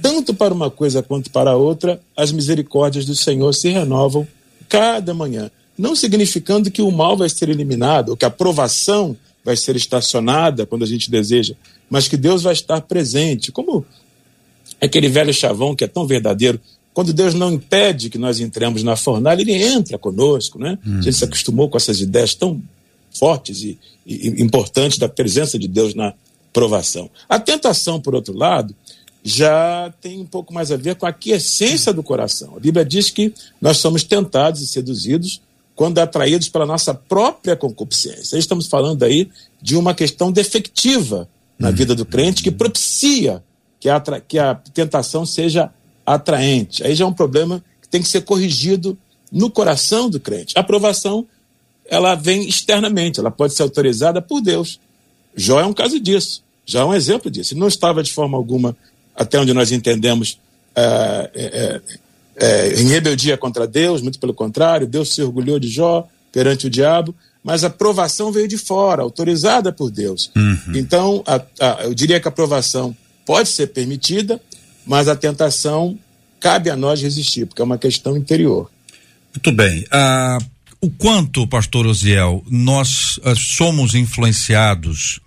[0.01, 4.27] tanto para uma coisa quanto para a outra, as misericórdias do Senhor se renovam
[4.67, 5.51] cada manhã.
[5.77, 10.65] Não significando que o mal vai ser eliminado, ou que a provação vai ser estacionada
[10.65, 11.55] quando a gente deseja,
[11.89, 13.51] mas que Deus vai estar presente.
[13.51, 13.85] Como
[14.79, 16.59] aquele velho chavão que é tão verdadeiro.
[16.93, 20.77] Quando Deus não impede que nós entremos na fornalha, ele entra conosco, né?
[20.85, 20.99] Uhum.
[20.99, 22.61] A gente se acostumou com essas ideias tão
[23.17, 26.13] fortes e, e importantes da presença de Deus na,
[26.53, 27.09] provação.
[27.27, 28.73] A tentação, por outro lado,
[29.23, 32.55] já tem um pouco mais a ver com a quiescência do coração.
[32.55, 35.41] A Bíblia diz que nós somos tentados e seduzidos
[35.75, 38.37] quando atraídos pela nossa própria concupiscência.
[38.37, 39.29] Estamos falando aí
[39.61, 41.75] de uma questão defectiva na uhum.
[41.75, 43.43] vida do crente que propicia
[43.79, 45.71] que a, que a tentação seja
[46.05, 46.83] atraente.
[46.83, 48.97] Aí já é um problema que tem que ser corrigido
[49.31, 50.53] no coração do crente.
[50.55, 51.25] A aprovação,
[51.85, 54.79] ela vem externamente, ela pode ser autorizada por Deus.
[55.35, 57.53] Jó é um caso disso, já é um exemplo disso.
[57.53, 58.75] Ele não estava de forma alguma,
[59.15, 60.39] até onde nós entendemos,
[60.75, 61.81] é, é,
[62.35, 66.69] é, em rebeldia contra Deus, muito pelo contrário, Deus se orgulhou de Jó perante o
[66.69, 70.31] diabo, mas a aprovação veio de fora, autorizada por Deus.
[70.35, 70.75] Uhum.
[70.75, 74.41] Então, a, a, eu diria que a aprovação pode ser permitida,
[74.85, 75.97] mas a tentação
[76.39, 78.69] cabe a nós resistir, porque é uma questão interior.
[79.33, 79.85] Muito bem.
[79.91, 80.37] Ah,
[80.81, 85.19] o quanto, pastor Osiel, nós ah, somos influenciados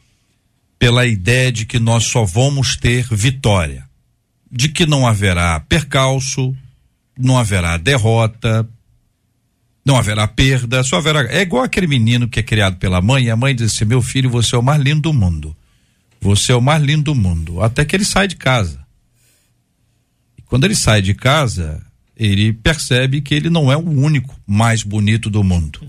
[0.79, 3.85] pela ideia de que nós só vamos ter vitória,
[4.51, 6.55] de que não haverá percalço,
[7.18, 8.68] não haverá derrota,
[9.85, 11.22] não haverá perda, só haverá.
[11.33, 14.02] É igual aquele menino que é criado pela mãe, e a mãe diz assim: meu
[14.02, 15.57] filho, você é o mais lindo do mundo.
[16.20, 17.62] Você é o mais lindo do mundo.
[17.62, 18.85] Até que ele sai de casa.
[20.37, 21.85] E quando ele sai de casa,
[22.16, 25.81] ele percebe que ele não é o único mais bonito do mundo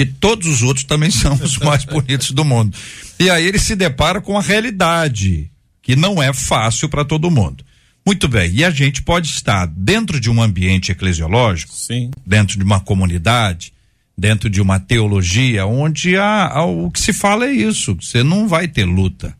[0.00, 2.74] que todos os outros também são os mais bonitos do mundo.
[3.18, 5.50] E aí ele se depara com a realidade,
[5.82, 7.62] que não é fácil para todo mundo.
[8.04, 12.10] Muito bem, e a gente pode estar dentro de um ambiente eclesiológico, Sim.
[12.26, 13.72] dentro de uma comunidade,
[14.16, 18.48] dentro de uma teologia, onde há, há, o que se fala é isso: você não
[18.48, 19.36] vai ter luta.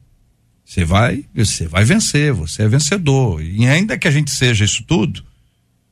[0.64, 3.42] Você vai, você vai vencer, você é vencedor.
[3.42, 5.25] E ainda que a gente seja isso tudo,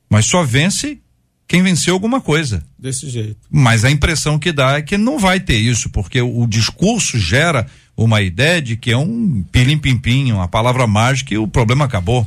[0.08, 1.00] mas só vence
[1.48, 2.64] quem venceu alguma coisa.
[2.78, 3.38] Desse jeito.
[3.50, 7.18] Mas a impressão que dá é que não vai ter isso, porque o, o discurso
[7.18, 12.24] gera uma ideia de que é um pilim-pim-pim, uma palavra mágica e o problema acabou.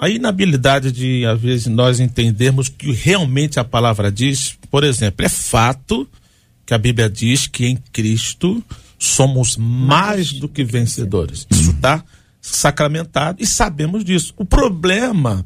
[0.00, 5.28] A inabilidade de, às vezes, nós entendermos que realmente a palavra diz, por exemplo, é
[5.28, 6.08] fato
[6.64, 8.62] que a Bíblia diz que em Cristo
[8.98, 11.46] somos mais do que vencedores.
[11.50, 12.04] Isso está
[12.40, 14.32] sacramentado e sabemos disso.
[14.36, 15.44] O problema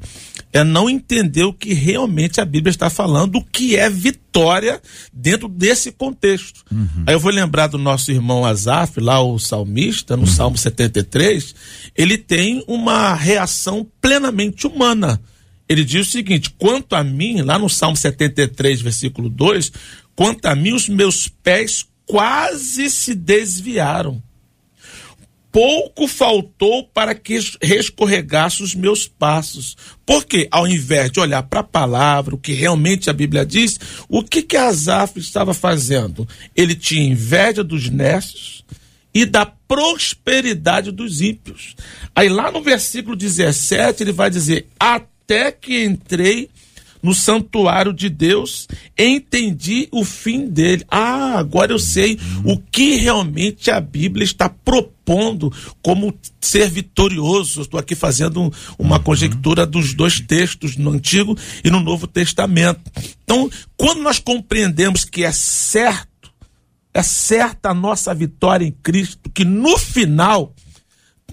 [0.52, 4.80] é não entender o que realmente a Bíblia está falando, o que é vitória
[5.12, 6.62] dentro desse contexto.
[6.70, 7.04] Uhum.
[7.06, 10.28] Aí eu vou lembrar do nosso irmão Asaf, lá o salmista, no uhum.
[10.28, 11.54] Salmo 73,
[11.96, 15.20] ele tem uma reação plenamente humana.
[15.68, 19.72] Ele diz o seguinte: quanto a mim, lá no Salmo 73, versículo 2,
[20.14, 24.22] quanto a mim, os meus pés quase se desviaram.
[25.52, 29.76] Pouco faltou para que rescorregasse os meus passos.
[30.06, 34.22] Porque, ao invés de olhar para a palavra, o que realmente a Bíblia diz, o
[34.22, 36.26] que que Asaf estava fazendo?
[36.56, 38.64] Ele tinha inveja dos nécios
[39.14, 41.76] e da prosperidade dos ímpios.
[42.14, 46.48] Aí lá no versículo 17 ele vai dizer: Até que entrei
[47.02, 50.84] no santuário de Deus, entendi o fim dele.
[50.88, 57.62] Ah, agora eu sei o que realmente a Bíblia está propondo como ser vitorioso.
[57.62, 59.02] Estou aqui fazendo uma uhum.
[59.02, 62.80] conjectura dos dois textos, no Antigo e no Novo Testamento.
[63.24, 66.32] Então, quando nós compreendemos que é certo,
[66.94, 70.54] é certa a nossa vitória em Cristo, que no final,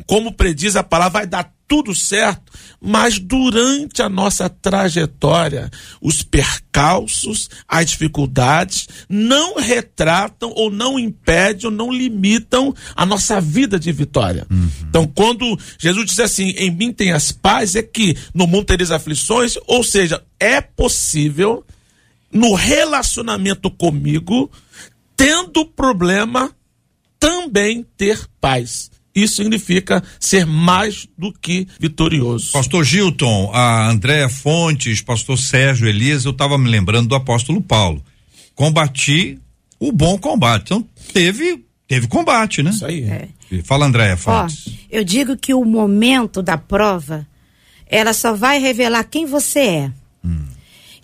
[0.08, 2.52] como prediz a palavra, vai dar tudo certo,
[2.82, 5.70] mas durante a nossa trajetória,
[6.02, 13.80] os percalços, as dificuldades não retratam ou não impedem ou não limitam a nossa vida
[13.80, 14.48] de vitória.
[14.50, 14.70] Uhum.
[14.82, 18.90] Então, quando Jesus diz assim: "Em mim tem as paz", é que no mundo tereis
[18.90, 21.64] aflições, ou seja, é possível
[22.34, 24.50] no relacionamento comigo,
[25.16, 26.52] tendo problema,
[27.20, 28.90] também ter paz
[29.24, 32.52] isso significa ser mais do que vitorioso.
[32.52, 38.04] Pastor Gilton, a Andréa Fontes, pastor Sérgio Elias, eu estava me lembrando do apóstolo Paulo.
[38.56, 39.40] Combati
[39.80, 40.64] o bom combate.
[40.64, 42.72] Então, teve, teve combate, né?
[42.72, 43.04] Isso aí.
[43.04, 43.28] É.
[43.64, 44.68] Fala, Andréa Fontes.
[44.68, 47.28] Ó, eu digo que o momento da prova,
[47.88, 49.92] ela só vai revelar quem você é.
[50.24, 50.46] Hum.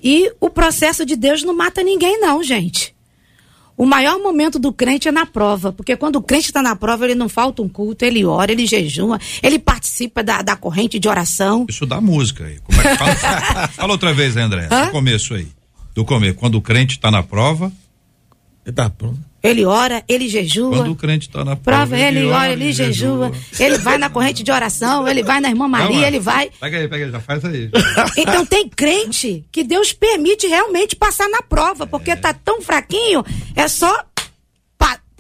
[0.04, 2.95] E o processo de Deus não mata ninguém, não, gente.
[3.78, 7.06] O maior momento do crente é na prova, porque quando o crente está na prova,
[7.06, 11.10] ele não falta um culto, ele ora, ele jejuma, ele participa da, da corrente de
[11.10, 11.66] oração.
[11.68, 12.60] Isso dá música aí.
[12.60, 13.68] Como é que fala?
[13.76, 14.86] fala outra vez, André, Hã?
[14.86, 15.48] do começo aí.
[15.94, 16.36] Do começo.
[16.36, 17.72] Quando o crente está na prova.
[18.74, 19.20] Tá pronto.
[19.48, 20.78] Ele ora, ele jejua.
[20.78, 23.32] Quando o crente está na prova, prova ele, ele ora, ele, ele jejua.
[23.32, 23.66] jejua.
[23.66, 26.50] Ele vai na corrente de oração, ele vai na irmã Maria, ele vai.
[26.60, 27.70] Pega aí, pega aí, já faz aí.
[28.18, 32.16] Então tem crente que Deus permite realmente passar na prova, porque é.
[32.16, 33.24] tá tão fraquinho,
[33.56, 33.94] é só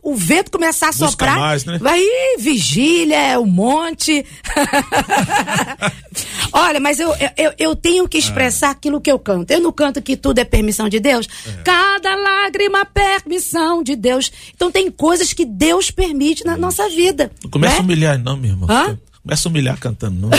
[0.05, 1.79] o vento começar a Busca soprar, mais, né?
[1.79, 1.99] vai
[2.37, 4.23] vigília, é o monte.
[6.53, 8.69] Olha, mas eu, eu, eu tenho que expressar é.
[8.69, 9.49] aquilo que eu canto.
[9.49, 11.27] Eu não canto que tudo é permissão de Deus.
[11.47, 11.63] É.
[11.63, 14.31] Cada lágrima é permissão de Deus.
[14.53, 17.31] Então tem coisas que Deus permite na nossa vida.
[17.43, 17.79] Não começa né?
[17.79, 18.69] a humilhar, não, meu irmão.
[18.69, 18.99] Hã?
[19.25, 20.29] Começa a humilhar cantando, não.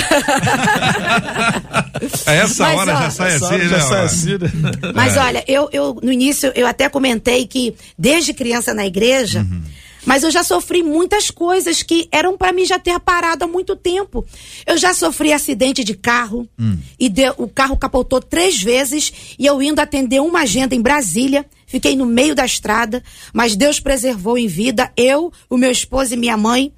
[2.25, 3.69] a essa Mas, hora ó, já sai assim, né?
[3.69, 4.49] Já sai assim, né?
[4.95, 5.21] Mas é.
[5.21, 9.41] olha, eu, eu no início eu até comentei que desde criança na igreja.
[9.41, 9.63] Uhum.
[10.05, 13.75] Mas eu já sofri muitas coisas que eram para mim já ter parado há muito
[13.75, 14.25] tempo.
[14.65, 16.79] Eu já sofri acidente de carro hum.
[16.97, 21.45] e de, o carro capotou três vezes e eu indo atender uma agenda em Brasília,
[21.67, 26.17] fiquei no meio da estrada, mas Deus preservou em vida eu, o meu esposo e
[26.17, 26.73] minha mãe.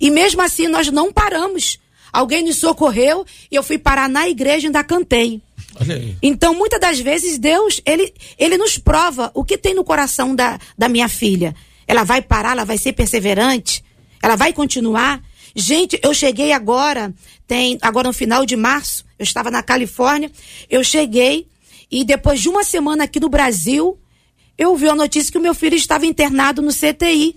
[0.00, 1.78] E mesmo assim nós não paramos.
[2.12, 5.42] Alguém nos socorreu e eu fui parar na igreja e ainda cantei.
[6.22, 10.58] Então, muitas das vezes, Deus, ele, ele nos prova o que tem no coração da,
[10.76, 11.54] da minha filha.
[11.86, 13.84] Ela vai parar, ela vai ser perseverante,
[14.22, 15.22] ela vai continuar.
[15.54, 17.14] Gente, eu cheguei agora,
[17.46, 20.30] tem agora no final de março, eu estava na Califórnia,
[20.68, 21.46] eu cheguei
[21.90, 23.98] e depois de uma semana aqui no Brasil,
[24.56, 27.36] eu vi a notícia que o meu filho estava internado no CTI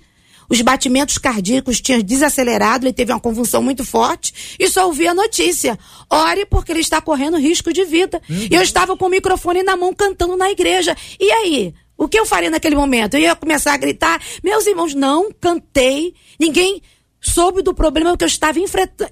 [0.52, 5.14] os batimentos cardíacos tinham desacelerado, ele teve uma convulsão muito forte e só ouvi a
[5.14, 5.80] notícia.
[6.10, 8.22] Ore porque ele está correndo risco de vida.
[8.30, 8.48] Uhum.
[8.52, 10.94] E eu estava com o microfone na mão cantando na igreja.
[11.18, 11.74] E aí?
[11.98, 13.14] O que eu faria naquele momento?
[13.14, 14.22] Eu ia começar a gritar.
[14.44, 16.14] Meus irmãos, não cantei.
[16.38, 16.82] Ninguém
[17.22, 18.60] soube do problema que eu estava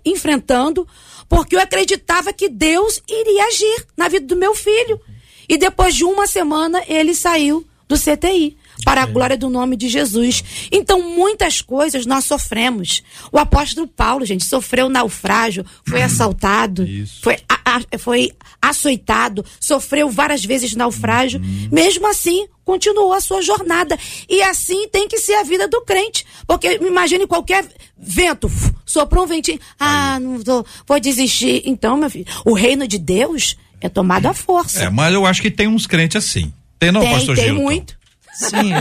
[0.04, 0.86] enfrentando,
[1.30, 5.00] porque eu acreditava que Deus iria agir na vida do meu filho.
[5.48, 9.90] E depois de uma semana, ele saiu do CTI para a glória do nome de
[9.90, 10.44] Jesus.
[10.72, 13.04] Então, muitas coisas nós sofremos.
[13.32, 16.88] O apóstolo Paulo, gente, sofreu naufrágio, foi assaltado,
[17.22, 21.40] foi, a, a, foi açoitado, sofreu várias vezes naufrágio.
[21.40, 21.70] Uhum.
[21.72, 23.98] Mesmo assim, continuou a sua jornada.
[24.30, 26.26] E assim tem que ser a vida do crente.
[26.48, 27.66] Porque imagine qualquer
[27.98, 28.50] vento,
[28.86, 31.64] soprou um ventinho, ah, não vou, vou desistir.
[31.66, 34.84] Então, meu filho, o reino de Deus é tomado à força.
[34.84, 36.54] É, mas eu acho que tem uns crentes assim.
[36.78, 37.62] Tem não, tem, pastor Tem Gilton?
[37.62, 37.99] muito.
[38.40, 38.72] Sim,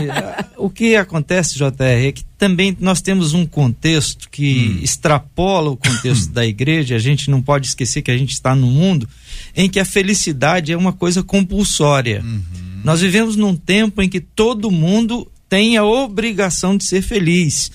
[0.55, 4.83] o que acontece, JR, é que também nós temos um contexto que hum.
[4.83, 8.71] extrapola o contexto da igreja, a gente não pode esquecer que a gente está num
[8.71, 9.07] mundo
[9.53, 12.21] em que a felicidade é uma coisa compulsória.
[12.23, 12.41] Uhum.
[12.85, 17.69] Nós vivemos num tempo em que todo mundo tem a obrigação de ser feliz.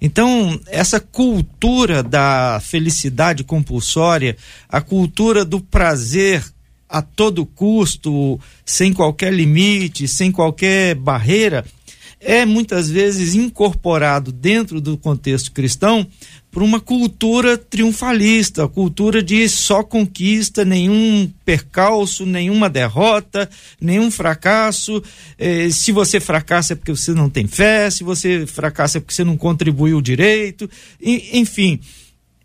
[0.00, 4.36] Então, essa cultura da felicidade compulsória,
[4.68, 6.44] a cultura do prazer
[6.88, 11.64] a todo custo, sem qualquer limite, sem qualquer barreira,
[12.20, 16.06] é muitas vezes incorporado dentro do contexto cristão
[16.50, 23.48] por uma cultura triunfalista, cultura de só conquista, nenhum percalço, nenhuma derrota,
[23.80, 25.02] nenhum fracasso.
[25.38, 29.14] Eh, se você fracassa é porque você não tem fé, se você fracassa é porque
[29.14, 30.68] você não contribuiu direito.
[31.00, 31.78] E, enfim,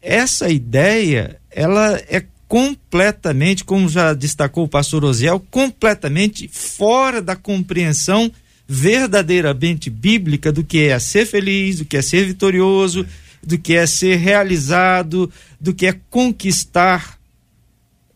[0.02, 2.24] essa ideia, ela é
[2.54, 8.32] completamente, como já destacou o pastor Osiel, completamente fora da compreensão
[8.68, 13.08] verdadeiramente bíblica do que é ser feliz, do que é ser vitorioso,
[13.42, 17.18] do que é ser realizado, do que é conquistar.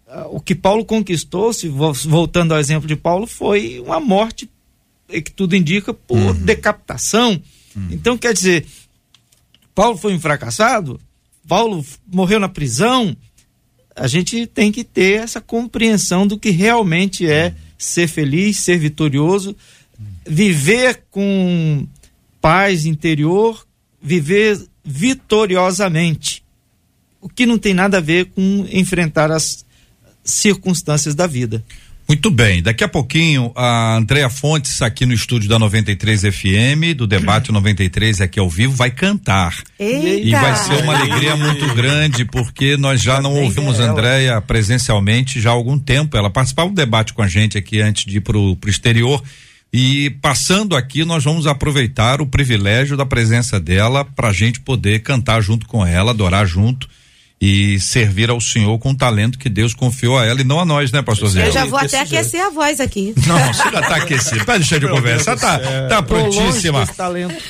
[0.08, 4.48] Ah, o que Paulo conquistou, se voltando ao exemplo de Paulo, foi uma morte
[5.08, 6.34] que tudo indica por uhum.
[6.34, 7.42] decapitação.
[7.76, 7.88] Uhum.
[7.90, 8.68] Então, quer dizer,
[9.74, 11.02] Paulo foi um fracassado,
[11.48, 13.18] Paulo morreu na prisão.
[13.98, 19.56] A gente tem que ter essa compreensão do que realmente é ser feliz, ser vitorioso,
[20.26, 21.88] viver com
[22.40, 23.66] paz interior,
[24.02, 26.44] viver vitoriosamente.
[27.20, 29.66] O que não tem nada a ver com enfrentar as
[30.24, 31.64] circunstâncias da vida.
[32.08, 37.06] Muito bem, daqui a pouquinho a Andréa Fontes aqui no estúdio da 93 FM, do
[37.06, 39.54] debate 93 aqui ao vivo, vai cantar.
[39.78, 40.26] Eita.
[40.26, 45.42] E vai ser uma alegria muito grande, porque nós já não ouvimos a Andréa presencialmente
[45.42, 46.16] já há algum tempo.
[46.16, 49.22] Ela participava do debate com a gente aqui antes de ir pro, pro exterior.
[49.74, 55.00] E passando aqui, nós vamos aproveitar o privilégio da presença dela para a gente poder
[55.00, 56.88] cantar junto com ela, adorar junto
[57.40, 60.66] e servir ao Senhor com o talento que Deus confiou a ela e não a
[60.66, 61.48] nós, né, pastor Zé?
[61.48, 63.14] Eu já vou até aquecer a voz aqui.
[63.28, 64.46] Não, você já tá aquecido.
[64.46, 66.88] Tá deixando de conversar, tá, tá prontíssima.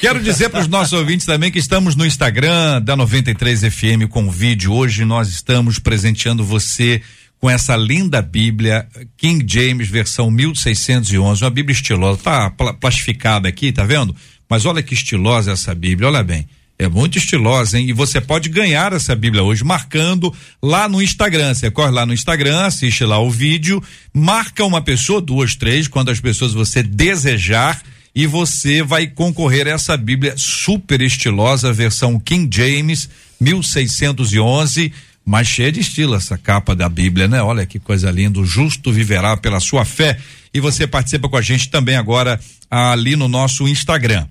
[0.01, 4.29] Quero dizer para os nossos ouvintes também que estamos no Instagram da 93 FM com
[4.29, 4.73] vídeo.
[4.73, 7.01] Hoje nós estamos presenteando você
[7.39, 13.85] com essa linda Bíblia King James versão 1611, uma Bíblia estilosa, tá plastificada aqui, tá
[13.85, 14.15] vendo?
[14.49, 16.47] Mas olha que estilosa essa Bíblia, olha bem.
[16.79, 17.89] É muito estilosa, hein?
[17.89, 21.53] E você pode ganhar essa Bíblia hoje marcando lá no Instagram.
[21.53, 23.81] Você corre lá no Instagram, assiste lá o vídeo,
[24.13, 27.81] marca uma pessoa, duas, três, quantas pessoas você desejar
[28.13, 33.09] e você vai concorrer a essa Bíblia super estilosa, versão King James
[33.39, 34.91] 1611
[35.29, 37.41] mas cheia de estilo essa capa da Bíblia, né?
[37.41, 40.17] Olha que coisa linda, o justo viverá pela sua fé.
[40.53, 42.39] E você participa com a gente também agora
[42.71, 44.25] ali no nosso Instagram.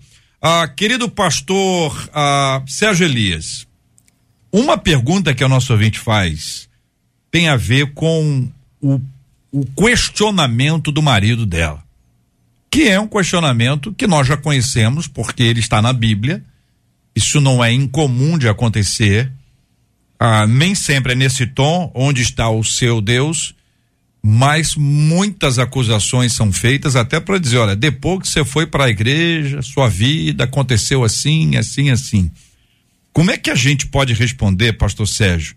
[0.49, 3.67] Ah, querido pastor ah, Sérgio Elias,
[4.53, 6.69] uma pergunta que o nosso ouvinte faz
[7.33, 8.49] tem a ver com
[8.81, 9.01] o,
[9.51, 11.83] o questionamento do marido dela,
[12.71, 16.45] que é um questionamento que nós já conhecemos, porque ele está na Bíblia,
[17.13, 19.33] isso não é incomum de acontecer.
[20.17, 23.53] Ah, nem sempre é nesse tom onde está o seu Deus,
[24.29, 28.91] mas muitas acusações são feitas até para dizer, olha, depois que você foi para a
[28.91, 32.29] igreja, sua vida aconteceu assim, assim, assim.
[33.13, 35.55] Como é que a gente pode responder, pastor Sérgio,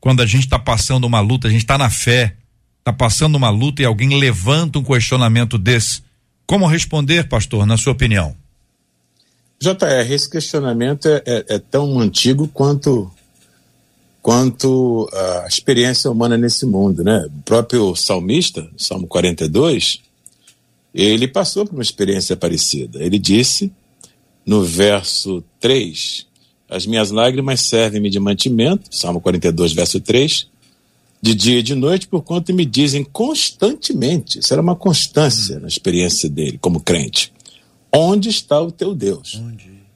[0.00, 2.34] quando a gente está passando uma luta, a gente está na fé,
[2.78, 6.02] está passando uma luta e alguém levanta um questionamento desse?
[6.46, 8.34] Como responder, pastor, na sua opinião?
[9.60, 13.12] JR, esse questionamento é, é, é tão antigo quanto
[14.26, 17.28] quanto à experiência humana nesse mundo, né?
[17.28, 20.00] O próprio salmista, Salmo 42,
[20.92, 23.00] ele passou por uma experiência parecida.
[23.00, 23.70] Ele disse
[24.44, 26.26] no verso 3:
[26.68, 30.48] As minhas lágrimas servem-me de mantimento, Salmo 42, verso 3,
[31.22, 35.68] de dia e de noite, por quanto me dizem constantemente, isso era uma constância na
[35.68, 37.32] experiência dele como crente.
[37.92, 39.40] Onde está o teu Deus?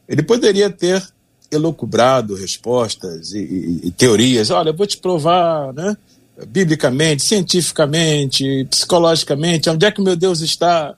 [0.09, 1.05] Ele poderia ter
[1.51, 4.51] elocubrado respostas e, e, e teorias.
[4.51, 5.97] Olha, eu vou te provar, né?
[6.47, 10.95] biblicamente, cientificamente, psicologicamente, onde é que meu Deus está?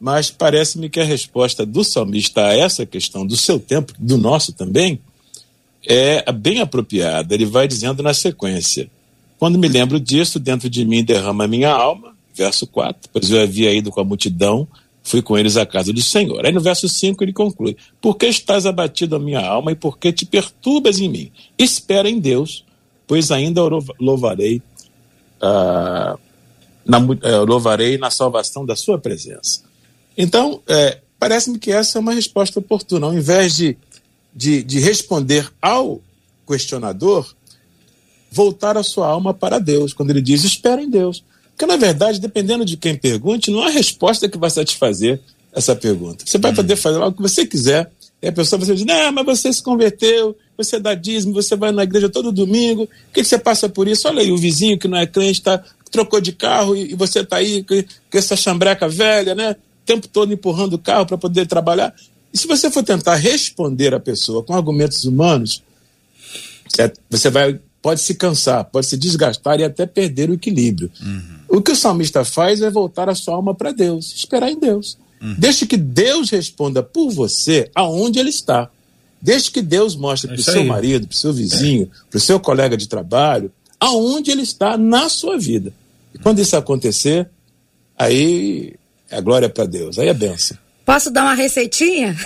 [0.00, 4.52] Mas parece-me que a resposta do salmista a essa questão do seu tempo, do nosso
[4.52, 5.00] também,
[5.86, 7.34] é bem apropriada.
[7.34, 8.90] Ele vai dizendo na sequência:
[9.38, 13.72] Quando me lembro disso, dentro de mim derrama minha alma, verso 4, pois eu havia
[13.72, 14.66] ido com a multidão
[15.02, 16.44] fui com eles à casa do Senhor.
[16.44, 19.98] Aí no verso 5 ele conclui: Por que estás abatido a minha alma e por
[19.98, 21.32] que te perturbas em mim?
[21.58, 22.64] Espera em Deus,
[23.06, 23.60] pois ainda
[23.98, 24.62] louvarei,
[25.42, 26.18] uh,
[26.86, 29.62] na, uh, louvarei na salvação da sua presença.
[30.16, 33.06] Então, é, parece-me que essa é uma resposta oportuna.
[33.06, 33.76] Ao invés de,
[34.34, 36.00] de, de responder ao
[36.46, 37.34] questionador,
[38.30, 41.24] voltar a sua alma para Deus, quando ele diz: Espera em Deus.
[41.62, 45.20] Porque, na verdade, dependendo de quem pergunte, não há resposta que vai satisfazer
[45.52, 46.24] essa pergunta.
[46.26, 46.56] Você vai uhum.
[46.56, 47.88] poder fazer o que você quiser,
[48.20, 51.70] e a pessoa vai dizer, não, mas você se converteu, você dá dízimo, você vai
[51.70, 54.08] na igreja todo domingo, o que, que você passa por isso?
[54.08, 57.20] Olha aí, o vizinho que não é crente tá, trocou de carro e, e você
[57.20, 59.54] está aí com, com essa chambreca velha, né?
[59.86, 61.94] tempo todo empurrando o carro para poder trabalhar.
[62.34, 65.62] E se você for tentar responder a pessoa com argumentos humanos,
[66.76, 70.90] é, você vai pode se cansar, pode se desgastar e até perder o equilíbrio.
[71.00, 71.40] Uhum.
[71.52, 74.96] O que o salmista faz é voltar a sua alma para Deus, esperar em Deus.
[75.20, 75.34] Uhum.
[75.36, 78.70] Deixe que Deus responda por você aonde ele está.
[79.20, 82.06] Deixe que Deus mostre é para o seu marido, para o seu vizinho, é.
[82.08, 85.74] para o seu colega de trabalho, aonde ele está na sua vida.
[86.14, 87.28] E quando isso acontecer,
[87.98, 88.72] aí
[89.10, 90.56] é glória para Deus, aí é benção.
[90.86, 92.16] Posso dar uma receitinha?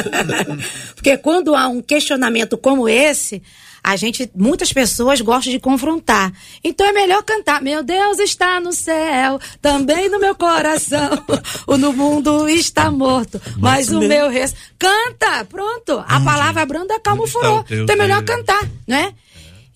[0.96, 3.42] Porque quando há um questionamento como esse,
[3.86, 6.32] a gente, muitas pessoas gostam de confrontar.
[6.64, 7.62] Então é melhor cantar.
[7.62, 11.24] Meu Deus está no céu, também no meu coração.
[11.68, 14.52] o no mundo está morto, mas, mas o meu res.
[14.76, 16.02] Canta, pronto.
[16.04, 17.64] A palavra branda calma o furor.
[17.70, 19.14] Então é melhor cantar, né?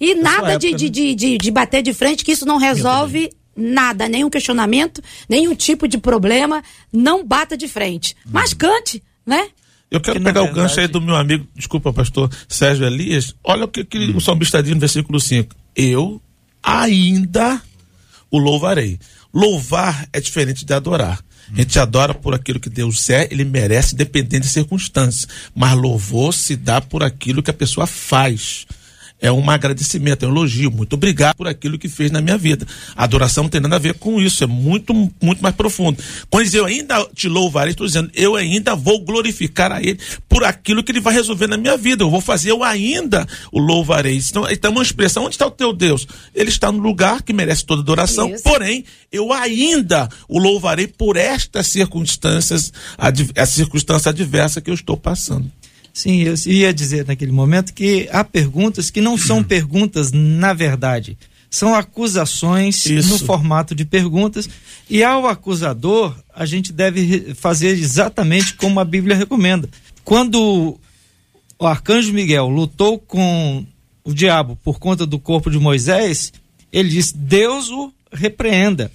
[0.01, 4.09] E nada de, de, de, de, de bater de frente, que isso não resolve nada,
[4.09, 6.65] nenhum questionamento, nenhum tipo de problema.
[6.93, 8.17] Não bata de frente.
[8.27, 9.51] Mas cante, né?
[9.91, 10.59] Eu quero pegar verdade...
[10.59, 13.35] o gancho aí do meu amigo, desculpa, pastor Sérgio Elias.
[13.43, 14.17] Olha o que, que hum.
[14.17, 15.55] o salmista diz no versículo 5.
[15.75, 16.23] Eu
[16.63, 17.61] ainda
[18.31, 18.99] o louvarei.
[19.35, 21.21] Louvar é diferente de adorar.
[21.53, 25.27] A gente adora por aquilo que Deus é, ele merece, dependendo de circunstâncias.
[25.55, 28.67] Mas louvor se dá por aquilo que a pessoa faz
[29.21, 30.71] é um agradecimento, é um elogio.
[30.71, 32.67] Muito obrigado por aquilo que fez na minha vida.
[32.97, 36.03] A adoração não tem nada a ver com isso, é muito, muito mais profundo.
[36.29, 39.99] Quando diz eu ainda te louvarei, estou dizendo, eu ainda vou glorificar a Ele
[40.29, 42.03] por aquilo que Ele vai resolver na minha vida.
[42.03, 44.17] Eu vou fazer, eu ainda o louvarei.
[44.17, 46.07] Então, então é uma expressão, onde está o teu Deus?
[46.35, 48.43] Ele está no lugar que merece toda adoração, isso.
[48.43, 53.09] porém, eu ainda o louvarei por estas circunstâncias, a,
[53.43, 55.51] a circunstância adversa que eu estou passando.
[55.93, 61.19] Sim, eu ia dizer naquele momento que há perguntas que não são perguntas na verdade,
[61.51, 63.09] são acusações Isso.
[63.09, 64.49] no formato de perguntas
[64.89, 69.69] e ao acusador a gente deve fazer exatamente como a Bíblia recomenda.
[70.05, 70.79] Quando
[71.59, 73.67] o arcanjo Miguel lutou com
[74.05, 76.33] o diabo por conta do corpo de Moisés,
[76.73, 78.91] ele disse: Deus o repreenda.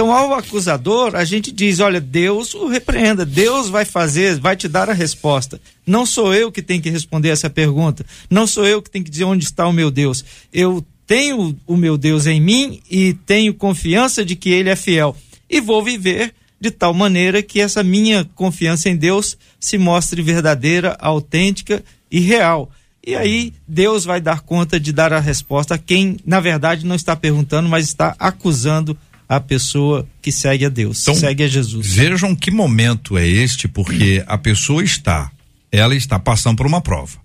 [0.00, 4.66] Então, ao acusador, a gente diz: olha, Deus o repreenda, Deus vai fazer, vai te
[4.66, 5.60] dar a resposta.
[5.86, 9.10] Não sou eu que tenho que responder essa pergunta, não sou eu que tenho que
[9.10, 10.24] dizer onde está o meu Deus.
[10.50, 15.14] Eu tenho o meu Deus em mim e tenho confiança de que ele é fiel.
[15.50, 20.96] E vou viver de tal maneira que essa minha confiança em Deus se mostre verdadeira,
[20.98, 22.70] autêntica e real.
[23.06, 26.96] E aí Deus vai dar conta de dar a resposta a quem, na verdade, não
[26.96, 28.96] está perguntando, mas está acusando
[29.30, 31.94] a pessoa que segue a Deus, então, segue a Jesus.
[31.94, 35.30] Vejam que momento é este, porque a pessoa está,
[35.70, 37.16] ela está passando por uma prova.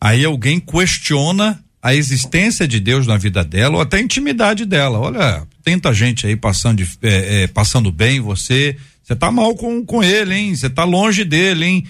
[0.00, 4.98] Aí alguém questiona a existência de Deus na vida dela ou até a intimidade dela.
[4.98, 9.86] Olha, tanta gente aí passando, de, é, é, passando bem, você, você tá mal com,
[9.86, 10.56] com ele, hein?
[10.56, 11.86] Você tá longe dele, hein?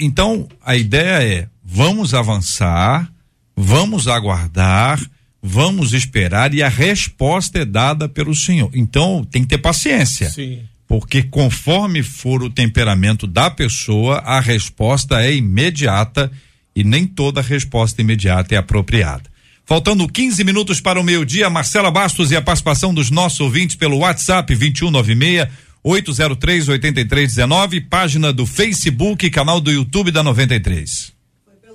[0.00, 3.08] então, a ideia é, vamos avançar,
[3.56, 5.00] vamos aguardar,
[5.42, 8.70] vamos esperar e a resposta é dada pelo Senhor.
[8.74, 10.30] Então, tem que ter paciência.
[10.30, 10.60] Sim.
[10.86, 16.30] Porque conforme for o temperamento da pessoa, a resposta é imediata
[16.74, 19.30] e nem toda resposta imediata é apropriada.
[19.64, 23.98] Faltando 15 minutos para o meio-dia, Marcela Bastos e a participação dos nossos ouvintes pelo
[23.98, 25.48] WhatsApp 2196
[25.82, 31.12] 803 8319, página do Facebook, canal do YouTube da 93.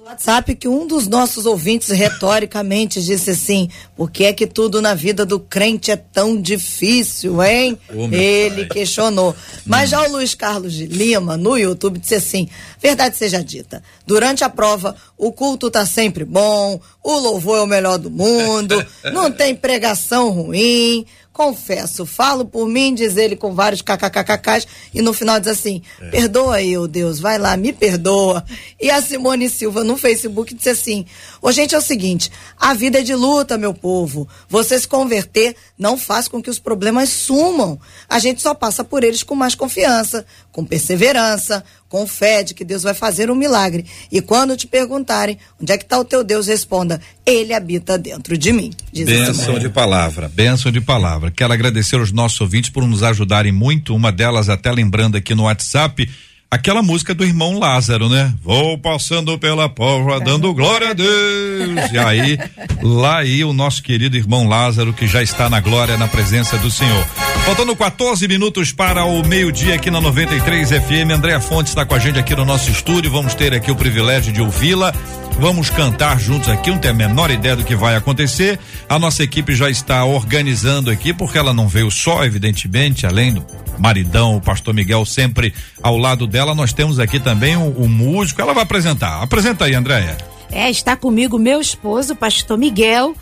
[0.06, 4.94] WhatsApp que um dos nossos ouvintes retoricamente disse assim: por que é que tudo na
[4.94, 7.76] vida do crente é tão difícil, hein?
[7.92, 8.78] Oh, Ele pai.
[8.78, 9.36] questionou.
[9.66, 12.48] Mas já o Luiz Carlos de Lima, no YouTube, disse assim:
[12.80, 17.68] verdade seja dita, durante a prova, o culto tá sempre bom, o louvor é o
[17.68, 18.76] melhor do mundo,
[19.12, 21.04] não tem pregação ruim
[21.36, 26.10] confesso, falo por mim, diz ele com vários kkkkks, e no final diz assim: é.
[26.10, 28.46] perdoa eu, Deus, vai lá, me perdoa.
[28.80, 31.06] E a Simone Silva no Facebook disse assim:
[31.42, 34.26] Ô, gente, é o seguinte: a vida é de luta, meu povo.
[34.48, 37.78] Você se converter não faz com que os problemas sumam.
[38.08, 40.26] A gente só passa por eles com mais confiança,
[40.56, 43.86] com perseverança, com fé de que Deus vai fazer um milagre.
[44.10, 48.38] E quando te perguntarem onde é que está o teu Deus, responda: Ele habita dentro
[48.38, 48.72] de mim.
[48.94, 51.30] Bênção de palavra, bênção de palavra.
[51.30, 53.94] Quero agradecer aos nossos ouvintes por nos ajudarem muito.
[53.94, 56.10] Uma delas, até lembrando aqui no WhatsApp,
[56.50, 58.34] aquela música do irmão Lázaro, né?
[58.42, 61.92] Vou passando pela porra dando glória a Deus.
[61.92, 62.40] E aí,
[62.82, 66.72] lá aí o nosso querido irmão Lázaro que já está na glória, na presença do
[66.72, 67.06] Senhor.
[67.46, 71.12] Faltando 14 minutos para o meio-dia aqui na 93 FM.
[71.14, 73.12] Andréa Fontes está com a gente aqui no nosso estúdio.
[73.12, 74.92] Vamos ter aqui o privilégio de ouvi-la.
[75.40, 78.58] Vamos cantar juntos aqui, não tem a menor ideia do que vai acontecer.
[78.90, 83.46] A nossa equipe já está organizando aqui, porque ela não veio só, evidentemente, além do
[83.78, 86.56] maridão, o pastor Miguel, sempre ao lado dela.
[86.56, 88.42] Nós temos aqui também o, músico.
[88.42, 89.22] Ela vai apresentar.
[89.22, 90.18] Apresenta aí, Andréia.
[90.52, 93.16] É, está comigo meu esposo, pastor Miguel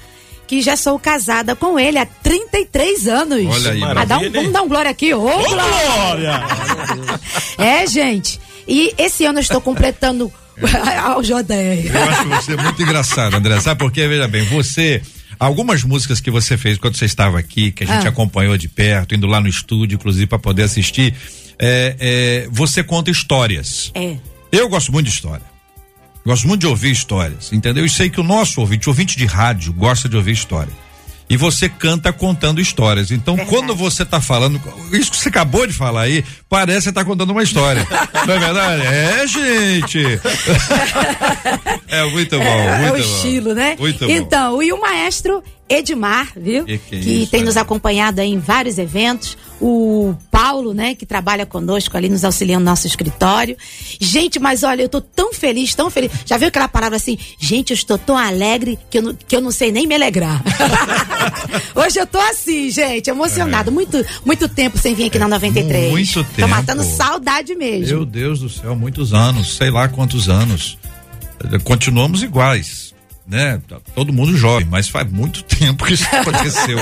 [0.48, 3.46] que já sou casada com ele há 33 anos.
[3.48, 5.14] Olha aí, ah, dá um, vamos dar um glória aqui.
[5.14, 6.42] Ô, Ô, glória!
[7.58, 8.40] é, gente.
[8.68, 10.32] E esse ano eu estou completando
[11.04, 11.34] ao JR.
[11.94, 13.60] Eu acho você muito engraçado, André.
[13.62, 14.08] Sabe por quê?
[14.08, 15.02] Veja bem, você.
[15.40, 18.10] Algumas músicas que você fez quando você estava aqui, que a gente Ah.
[18.10, 21.14] acompanhou de perto, indo lá no estúdio, inclusive, para poder assistir,
[21.60, 23.92] é, é, você conta histórias.
[23.96, 24.16] É.
[24.52, 25.53] Eu gosto muito de história.
[26.26, 27.86] Gosto muito de ouvir histórias, entendeu?
[27.86, 30.72] E sei que o nosso ouvinte, ouvinte de rádio, gosta de ouvir história.
[31.30, 33.10] E você canta contando histórias.
[33.10, 33.56] Então, Verdade.
[33.58, 34.62] quando você está falando,
[34.92, 37.88] isso que você acabou de falar aí, parece que você tá contando uma história.
[38.28, 38.82] Não é verdade?
[38.86, 40.04] É, gente.
[41.88, 42.98] é muito bom, É, muito é o bom.
[43.16, 43.76] estilo, né?
[43.80, 44.12] Muito bom.
[44.12, 45.44] então, e o maestro
[45.74, 46.66] Edmar, viu?
[46.66, 49.38] Que que é tem nos acompanhado aí em vários eventos.
[49.60, 53.56] O Paulo, né, que trabalha conosco ali, nos auxiliando no nosso escritório.
[54.00, 56.12] Gente, mas olha, eu tô tão feliz, tão feliz.
[56.26, 57.18] Já viu aquela palavra assim?
[57.40, 60.44] Gente, eu estou tão alegre que eu não, que eu não sei nem me alegrar.
[61.76, 63.72] Hoje eu tô assim, gente, emocionado.
[63.72, 65.86] Muito, muito tempo sem vir aqui na 93.
[65.86, 65.90] É.
[65.92, 66.50] Muito Tô tempo.
[66.50, 67.88] matando saudade mesmo.
[67.88, 70.78] Meu Deus do céu, muitos anos, sei lá quantos anos.
[71.64, 72.93] Continuamos iguais,
[73.28, 73.62] né?
[73.68, 76.78] Tá Todo mundo jovem, mas faz muito tempo que isso aconteceu.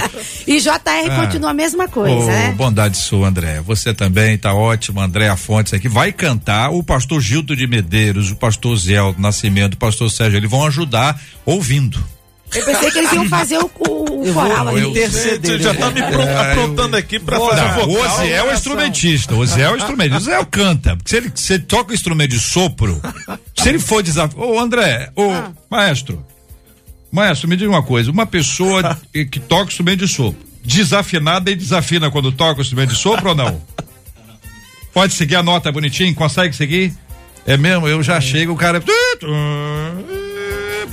[0.47, 0.71] E JR
[1.09, 1.25] Ah.
[1.25, 2.53] continua a mesma coisa, Ô, né?
[2.57, 3.61] Bondade sua, André.
[3.61, 5.87] Você também tá ótimo, Andréa Fontes aqui.
[5.87, 10.49] Vai cantar o pastor Gildo de Medeiros, o pastor Zé Nascimento, o pastor Sérgio, eles
[10.49, 12.03] vão ajudar ouvindo.
[12.53, 14.85] Eu pensei que eles iam fazer o, o, o coral ali.
[14.89, 15.57] interceder.
[15.57, 18.13] Você já tá me pro- aprontando aqui pra fazer Não, o vocal.
[18.13, 21.09] o Zé é o instrumentista, o Zé é o instrumentista, o Zé é canta, porque
[21.09, 23.01] se ele, se ele toca o instrumento de sopro,
[23.57, 25.51] se ele for desafiar, ô André, ô Ah.
[25.69, 26.25] maestro,
[27.11, 32.09] maestro, me diga uma coisa, uma pessoa que, toca instrumento de sopro, desafinada e desafina
[32.11, 33.61] quando toca o instrumento de sopro ou não?
[34.93, 36.93] Pode seguir a nota bonitinho, consegue seguir?
[37.45, 38.83] É mesmo, eu já chego, o cara...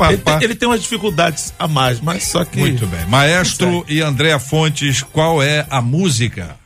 [0.09, 2.59] Ele, tem- ele tem umas dificuldades a mais, mas só que.
[2.59, 3.05] Muito bem.
[3.07, 6.57] Maestro e Andréa Fontes, qual é a música?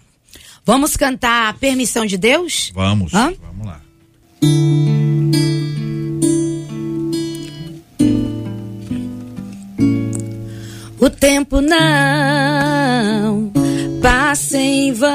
[0.67, 2.71] Vamos cantar Permissão de Deus?
[2.75, 3.33] Vamos, Hã?
[3.41, 3.52] vamos
[11.03, 13.51] O tempo não
[14.01, 15.11] passa em vão.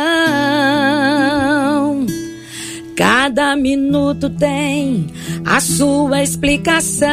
[2.93, 5.07] Cada minuto tem
[5.45, 7.07] a sua explicação.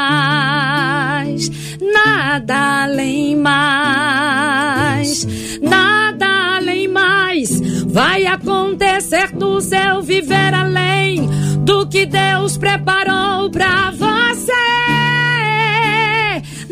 [1.80, 5.26] nada além mais,
[5.62, 11.26] nada além mais vai acontecer no seu viver além
[11.64, 14.52] do que Deus preparou pra você.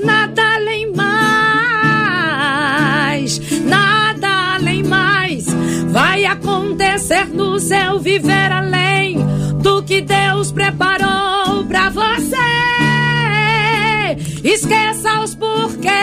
[0.04, 1.40] Nada além mais,
[3.62, 5.46] nada além mais
[5.90, 9.24] vai acontecer no seu viver além
[9.64, 12.36] do que Deus preparou pra você.
[14.44, 15.96] Esqueça os porquês,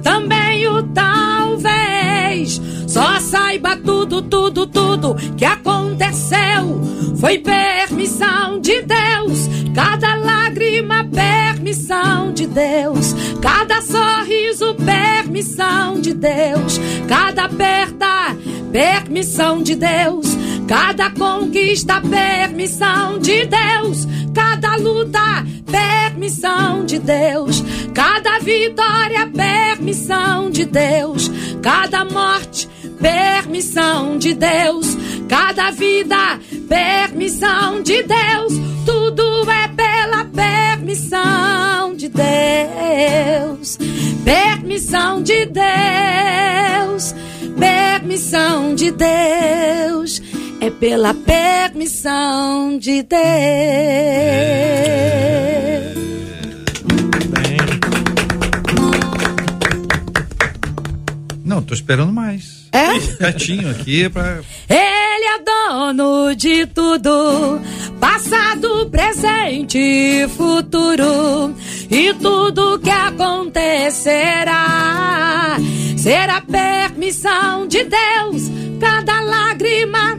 [0.00, 2.62] também o talvez.
[2.86, 6.80] Só saiba tudo, tudo, tudo que aconteceu.
[7.20, 9.48] Foi permissão de Deus.
[9.74, 13.12] Cada lágrima, permissão de Deus.
[13.42, 16.78] Cada sorriso, permissão de Deus.
[17.08, 18.36] Cada perda,
[18.70, 20.35] permissão de Deus.
[20.66, 24.06] Cada conquista, permissão de Deus.
[24.34, 27.62] Cada luta, permissão de Deus.
[27.94, 31.30] Cada vitória, permissão de Deus.
[31.62, 32.68] Cada morte,
[33.00, 34.96] permissão de Deus.
[35.28, 38.52] Cada vida, permissão de Deus.
[38.84, 43.78] Tudo é pela permissão de Deus.
[44.24, 47.14] Permissão de Deus.
[47.56, 50.20] Permissão de Deus.
[50.66, 53.16] É pela permissão de Deus.
[61.44, 62.66] Não, tô esperando mais.
[62.72, 62.98] É?
[62.98, 64.40] Quietinho aqui pra.
[64.68, 67.60] Ele é dono de tudo,
[68.00, 71.54] passado, presente e futuro.
[71.88, 74.56] e tudo que acontecerá
[75.96, 78.50] será permissão de Deus.
[78.80, 80.18] Cada lágrima,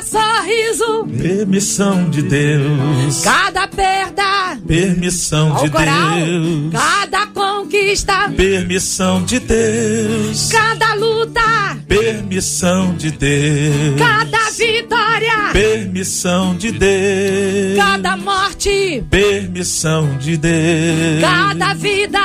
[0.00, 3.20] cada sorriso, Permissão de Deus.
[3.22, 6.72] cada perda, Permissão de coral, Deus.
[6.72, 10.48] cada conquista, Permissão de Deus.
[10.50, 13.98] cada luta, Permissão de Deus.
[13.98, 17.76] cada vitória, Permissão de Deus.
[17.76, 21.20] cada morte, Permissão de Deus.
[21.20, 22.20] cada vida.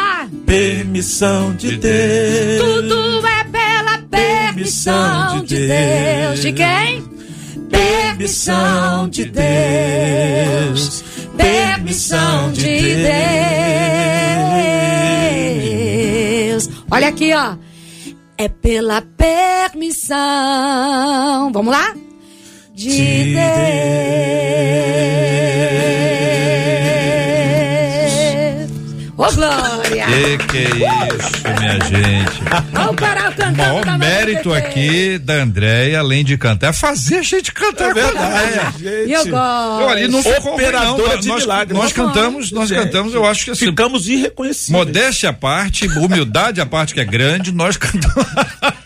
[0.45, 2.61] Permissão de Deus.
[2.61, 6.41] Tudo é pela permissão de Deus.
[6.41, 7.14] De quem?
[7.69, 11.03] Permissão de Deus.
[11.37, 12.95] Permissão de
[16.51, 16.69] Deus.
[16.89, 17.55] Olha aqui, ó.
[18.37, 20.15] É pela permissão.
[21.53, 21.93] Vamos lá?
[22.73, 23.49] De De Deus.
[29.17, 29.84] Ô, Glória!
[30.05, 32.41] Que que é isso, minha gente?
[32.75, 33.57] Olha o coral O cantando.
[33.57, 34.65] maior da mérito 93.
[34.65, 38.73] aqui da Andréia, além de cantar, é fazer a gente cantar com a Andréia.
[39.07, 39.81] E eu gosto.
[39.81, 41.19] Eu ali não ficou ruim, Operadora não.
[41.19, 41.77] de nós, milagres.
[41.77, 44.69] nós cantamos, nós Gente, cantamos, eu acho que assim, Ficamos irreconhecíveis.
[44.85, 48.25] modéstia à parte, humildade à parte que é grande, nós cantamos.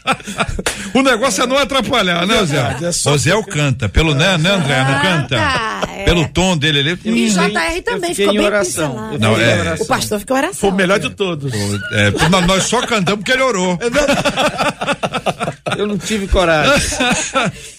[0.93, 2.55] o negócio é não atrapalhar, né, Zé?
[2.61, 5.35] verdade, é só o Zé canta, pelo né, né, André, não canta?
[5.37, 6.03] Canta, é.
[6.05, 8.89] Pelo tom dele, ele E o JR também ficou em bem oração.
[8.91, 9.19] pincelado.
[9.19, 9.75] Não, é-.
[9.79, 10.59] O pastor ficou em oração.
[10.59, 11.51] Foi o melhor de todos.
[11.93, 12.11] é,
[12.47, 13.77] nós- só cantamos porque ele orou.
[15.77, 16.73] Eu não tive coragem.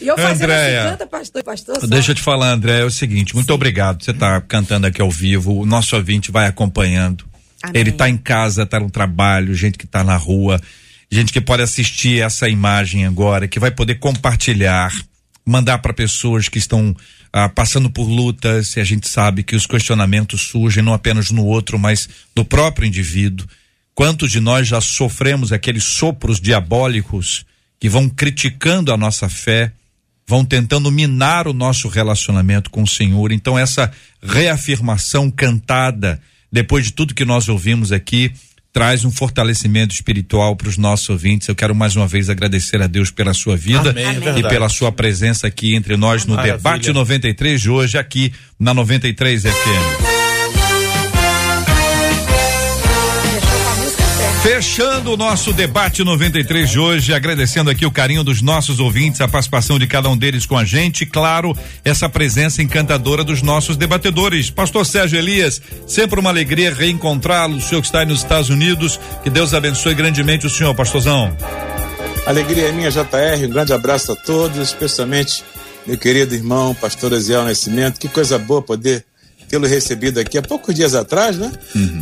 [0.00, 0.80] E eu fazendo Andréia.
[0.80, 1.86] assim, canta, pastor, pastor.
[1.86, 4.02] Deixa eu te falar, André, é o seguinte, muito obrigado.
[4.02, 7.24] Você tá cantando aqui ao vivo, o nosso ouvinte vai acompanhando.
[7.62, 7.80] Amém.
[7.80, 10.60] Ele tá em casa, tá no trabalho, gente que tá na rua,
[11.10, 14.90] gente que pode assistir essa imagem agora, que vai poder compartilhar,
[15.44, 16.96] mandar para pessoas que estão
[17.32, 21.44] ah, passando por lutas, e a gente sabe que os questionamentos surgem não apenas no
[21.44, 23.46] outro, mas no próprio indivíduo.
[23.94, 27.44] Quantos de nós já sofremos aqueles sopros diabólicos
[27.78, 29.72] que vão criticando a nossa fé,
[30.26, 33.32] vão tentando minar o nosso relacionamento com o Senhor.
[33.32, 33.90] Então, essa
[34.22, 36.20] reafirmação cantada,
[36.52, 38.32] depois de tudo que nós ouvimos aqui,
[38.72, 41.48] traz um fortalecimento espiritual para os nossos ouvintes.
[41.48, 44.48] Eu quero mais uma vez agradecer a Deus pela sua vida Amém, é e verdade.
[44.48, 46.56] pela sua presença aqui entre nós no Maravilha.
[46.56, 50.09] Debate 93 de hoje, aqui na 93 FM.
[54.42, 59.28] Fechando o nosso debate 93 de hoje, agradecendo aqui o carinho dos nossos ouvintes, a
[59.28, 64.48] participação de cada um deles com a gente, claro, essa presença encantadora dos nossos debatedores.
[64.48, 68.98] Pastor Sérgio Elias, sempre uma alegria reencontrá-lo, o senhor que está aí nos Estados Unidos,
[69.22, 71.36] que Deus abençoe grandemente o senhor, pastorzão.
[72.24, 73.44] Alegria é minha, JR.
[73.44, 75.44] Um grande abraço a todos, especialmente
[75.86, 78.00] meu querido irmão, pastor Eziel Nascimento.
[78.00, 79.04] Que coisa boa poder
[79.50, 81.50] tê-lo recebido aqui há poucos dias atrás, né?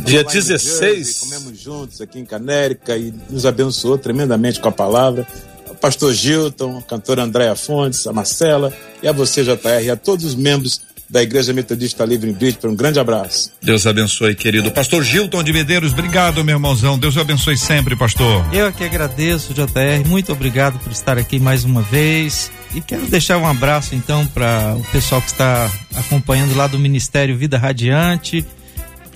[0.05, 1.19] Dia Lá em New Jersey, 16.
[1.19, 5.27] Comemos juntos aqui em Canérica e nos abençoou tremendamente com a palavra.
[5.67, 8.71] O pastor Gilton, a cantora Andréa Fontes, a Marcela
[9.01, 12.71] e a você, JR, e a todos os membros da Igreja Metodista Livre em Bridgeport.
[12.71, 13.51] Um grande abraço.
[13.63, 14.69] Deus abençoe, querido.
[14.69, 16.99] Pastor Gilton de Medeiros, obrigado, meu irmãozão.
[16.99, 18.45] Deus abençoe sempre, pastor.
[18.53, 20.07] Eu aqui agradeço, JR.
[20.07, 22.51] Muito obrigado por estar aqui mais uma vez.
[22.73, 27.35] E quero deixar um abraço então para o pessoal que está acompanhando lá do Ministério
[27.37, 28.45] Vida Radiante,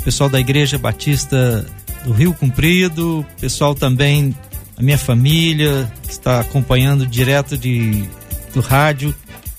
[0.03, 1.65] pessoal da Igreja Batista
[2.03, 4.35] do Rio Comprido, pessoal também
[4.75, 8.03] da minha família que está acompanhando direto de,
[8.53, 9.13] do rádio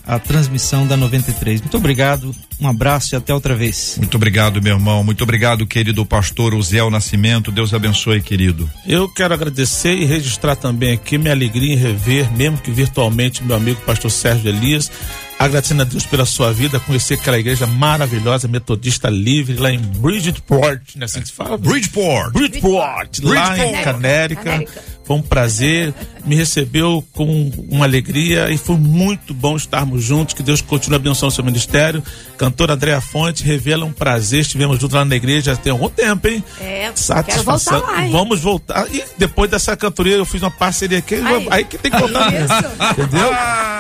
[0.06, 1.60] a transmissão da 93.
[1.62, 3.96] Muito obrigado, um abraço e até outra vez.
[3.98, 5.02] Muito obrigado, meu irmão.
[5.02, 7.50] Muito obrigado, querido pastor Uziel Nascimento.
[7.50, 8.68] Deus abençoe, querido.
[8.86, 13.56] Eu quero agradecer e registrar também aqui minha alegria em rever, mesmo que virtualmente, meu
[13.56, 14.90] amigo pastor Sérgio Elias.
[15.36, 20.94] Agradecendo a Deus pela sua vida, conhecer aquela igreja maravilhosa, metodista livre, lá em Bridgeport,
[20.94, 21.06] né?
[21.06, 21.58] Assim que se fala?
[21.58, 22.32] Bridgeport.
[22.32, 23.84] Bridgeport, lá em Bridgeport.
[23.84, 24.42] Canérica.
[24.42, 24.72] Canérica.
[25.04, 25.92] Foi um prazer,
[26.24, 30.34] me recebeu com uma alegria e foi muito bom estarmos juntos.
[30.34, 32.02] Que Deus continue abençoando o seu ministério.
[32.36, 34.40] Cantora Andréa Fonte, revela um prazer.
[34.40, 36.42] Estivemos juntos lá na igreja tem algum tempo, hein?
[36.60, 37.22] É, Satisfação.
[37.24, 38.12] quero voltar lá, hein?
[38.12, 38.86] Vamos voltar.
[38.92, 41.14] E depois dessa cantoria eu fiz uma parceria aqui.
[41.14, 41.46] Aí.
[41.50, 42.32] Aí, que tem que voltar.
[42.32, 43.30] Entendeu?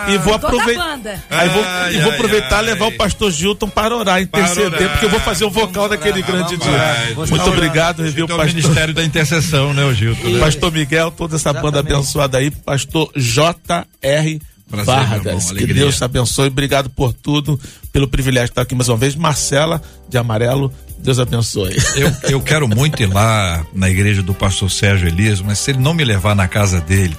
[0.08, 0.98] e vou aproveitar.
[1.30, 2.62] Aí vou, Ai, e vou ai, aproveitar ai.
[2.62, 4.90] e levar o pastor Gilton para orar, Para interceder, orar.
[4.90, 7.14] porque eu vou fazer o vocal daquele grande dia.
[7.16, 8.54] Muito obrigado, review Então, o pastor.
[8.54, 10.28] Ministério da Intercessão, né, o Gilton?
[10.28, 10.40] né?
[10.40, 11.88] Pastor Miguel, toda essa banda Exatamente.
[12.34, 14.40] Abençoada aí, pastor J.R.
[14.68, 15.52] Prazer, irmão, Vargas.
[15.52, 15.66] Que.
[15.66, 16.48] Deus te abençoe.
[16.48, 17.60] Obrigado por tudo,
[17.92, 19.14] pelo privilégio de estar aqui mais uma vez.
[19.14, 21.76] Marcela, de amarelo, Deus abençoe.
[21.94, 25.78] Eu, eu quero muito ir lá na igreja do pastor Sérgio Elias, mas se ele
[25.78, 27.16] não me levar na casa dele,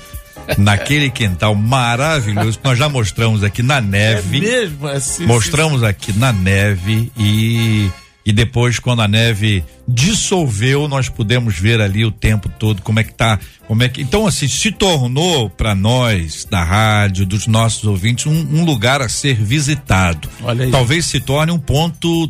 [0.58, 4.88] naquele quintal maravilhoso que nós já mostramos aqui na neve, mesmo?
[4.88, 7.90] É, sim, mostramos aqui na neve e
[8.26, 13.04] e depois quando a neve dissolveu, nós pudemos ver ali o tempo todo como é
[13.04, 17.84] que tá, como é que, então assim, se tornou para nós da rádio, dos nossos
[17.84, 20.28] ouvintes, um, um lugar a ser visitado.
[20.72, 22.30] Talvez se torne um ponto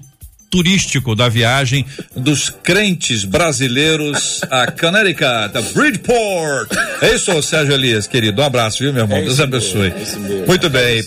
[0.49, 1.85] turístico da viagem
[2.15, 6.71] dos crentes brasileiros a Connecticut, a Bridgeport.
[7.01, 8.41] É isso, Sérgio Elias, querido.
[8.41, 9.17] Um abraço, viu, meu irmão?
[9.17, 9.89] É Deus abençoe.
[9.89, 11.03] É Muito bem.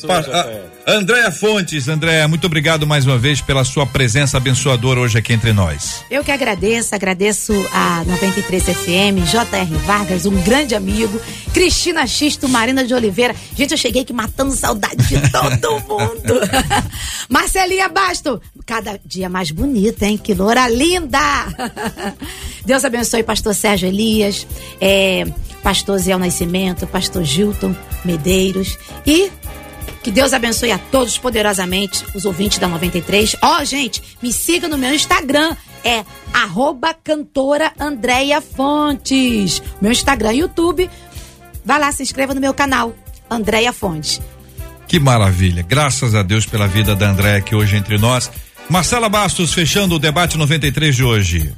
[0.91, 5.53] Andréa Fontes, Andréa, muito obrigado mais uma vez pela sua presença abençoadora hoje aqui entre
[5.53, 6.03] nós.
[6.11, 11.21] Eu que agradeço, agradeço a 93 FM, JR Vargas, um grande amigo,
[11.53, 13.37] Cristina Xisto, Marina de Oliveira.
[13.55, 16.41] Gente, eu cheguei aqui matando saudade de todo mundo.
[17.29, 20.17] Marcelinha Basto, cada dia mais bonita, hein?
[20.17, 21.19] Que loura linda!
[22.65, 24.47] Deus abençoe pastor Sérgio Elias,
[24.81, 25.27] é,
[25.63, 29.31] pastor Zé Nascimento, pastor Gilton Medeiros e
[30.09, 33.37] que Deus abençoe a todos poderosamente, os ouvintes da 93.
[33.43, 35.55] Ó, oh, gente, me siga no meu Instagram,
[35.85, 36.03] é
[36.33, 39.63] arroba cantora Andréia Fontes.
[39.83, 40.89] Meu Instagram YouTube,
[41.63, 42.95] vai lá, se inscreva no meu canal,
[43.31, 44.19] Andréia Fontes.
[44.87, 48.31] Que maravilha, graças a Deus pela vida da Andréia aqui hoje entre nós.
[48.67, 51.53] Marcela Bastos, fechando o debate 93 de hoje.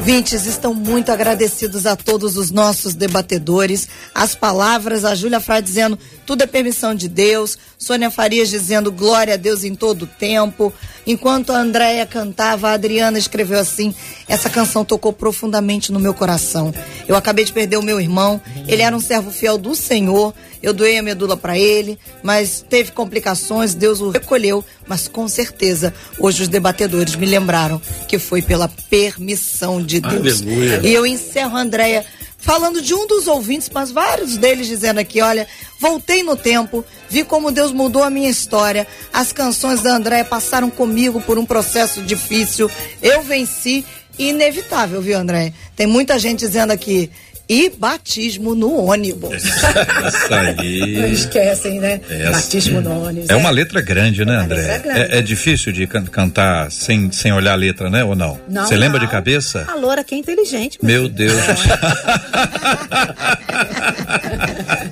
[0.00, 3.86] Vintes estão muito agradecidos a todos os nossos debatedores.
[4.12, 7.58] As palavras, a Júlia Frade dizendo tudo é permissão de Deus.
[7.78, 10.72] Sônia Farias dizendo glória a Deus em todo o tempo.
[11.06, 13.94] Enquanto a Andréia cantava, a Adriana escreveu assim:
[14.28, 16.72] essa canção tocou profundamente no meu coração.
[17.06, 18.40] Eu acabei de perder o meu irmão.
[18.66, 20.32] Ele era um servo fiel do Senhor.
[20.62, 25.92] Eu doei a medula para ele, mas teve complicações, Deus o recolheu, mas com certeza
[26.20, 30.42] hoje os debatedores me lembraram que foi pela permissão de Deus.
[30.42, 30.80] Aleluia.
[30.82, 32.04] E eu encerro, Andréia,
[32.38, 35.46] falando de um dos ouvintes, mas vários deles dizendo aqui, olha,
[35.80, 38.86] voltei no tempo, vi como Deus mudou a minha história.
[39.12, 42.70] As canções da Andréia passaram comigo por um processo difícil.
[43.00, 43.84] Eu venci
[44.18, 45.52] inevitável, viu, André?
[45.76, 47.10] Tem muita gente dizendo aqui,
[47.52, 49.44] e batismo no ônibus.
[49.44, 50.96] Isso aí.
[50.96, 52.00] Não esquecem, né?
[52.08, 52.30] Essa.
[52.30, 53.28] Batismo no ônibus.
[53.28, 54.62] É, é, uma letra grande, né, André?
[54.62, 55.00] É, grande.
[55.00, 58.02] é, é, difícil de can cantar sem, sem olhar a letra, né?
[58.02, 58.40] Ou não?
[58.48, 58.66] Não.
[58.66, 59.66] Você lembra de cabeça?
[59.68, 60.78] A loura que é inteligente.
[60.82, 61.34] Meu Deus.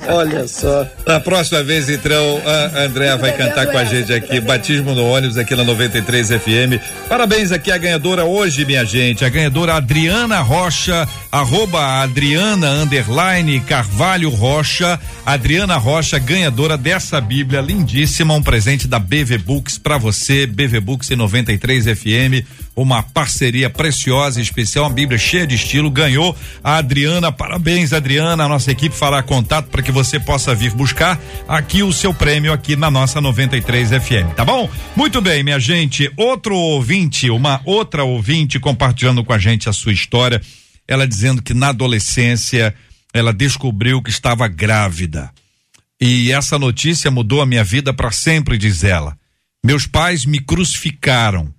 [0.09, 0.87] Olha só.
[1.07, 5.39] Na próxima vez, então, a Andréa vai cantar com a gente aqui, Batismo no ônibus,
[5.39, 6.79] aqui na 93 FM.
[7.09, 9.25] Parabéns aqui a ganhadora hoje, minha gente.
[9.25, 14.99] A ganhadora Adriana Rocha, arroba Adriana underline Carvalho Rocha.
[15.25, 21.11] Adriana Rocha, ganhadora dessa Bíblia lindíssima, um presente da BV Books para você, BV Books
[21.11, 22.47] em 93 FM
[22.81, 25.91] uma parceria preciosa e especial, uma Bíblia cheia de estilo.
[25.91, 27.31] Ganhou a Adriana.
[27.31, 28.45] Parabéns, Adriana.
[28.45, 32.53] A nossa equipe fará contato para que você possa vir buscar aqui o seu prêmio
[32.53, 34.69] aqui na nossa 93 FM, tá bom?
[34.97, 36.11] Muito bem, minha gente.
[36.17, 40.41] Outro ouvinte, uma outra ouvinte compartilhando com a gente a sua história.
[40.91, 42.75] Ela dizendo que na adolescência
[43.15, 45.31] ela descobriu que estava grávida.
[45.99, 49.17] E essa notícia mudou a minha vida para sempre, diz ela.
[49.65, 51.55] Meus pais me crucificaram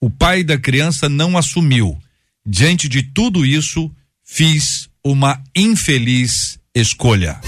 [0.00, 1.98] o pai da criança não assumiu.
[2.46, 3.90] Diante de tudo isso,
[4.22, 7.40] fiz uma infeliz escolha.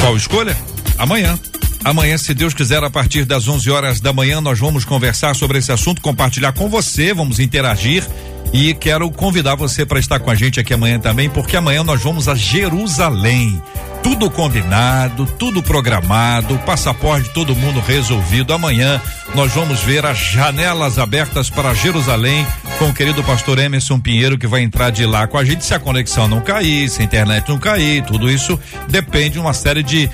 [0.00, 0.56] Qual escolha?
[0.98, 1.38] Amanhã.
[1.84, 5.58] Amanhã, se Deus quiser, a partir das 11 horas da manhã, nós vamos conversar sobre
[5.58, 8.06] esse assunto, compartilhar com você, vamos interagir.
[8.52, 12.02] E quero convidar você para estar com a gente aqui amanhã também, porque amanhã nós
[12.02, 13.62] vamos a Jerusalém
[14.02, 18.52] tudo combinado, tudo programado, passaporte todo mundo resolvido.
[18.52, 19.00] Amanhã
[19.34, 22.46] nós vamos ver as janelas abertas para Jerusalém
[22.78, 25.74] com o querido pastor Emerson Pinheiro que vai entrar de lá com a gente se
[25.74, 29.82] a conexão não cair, se a internet não cair, tudo isso depende de uma série
[29.82, 30.10] de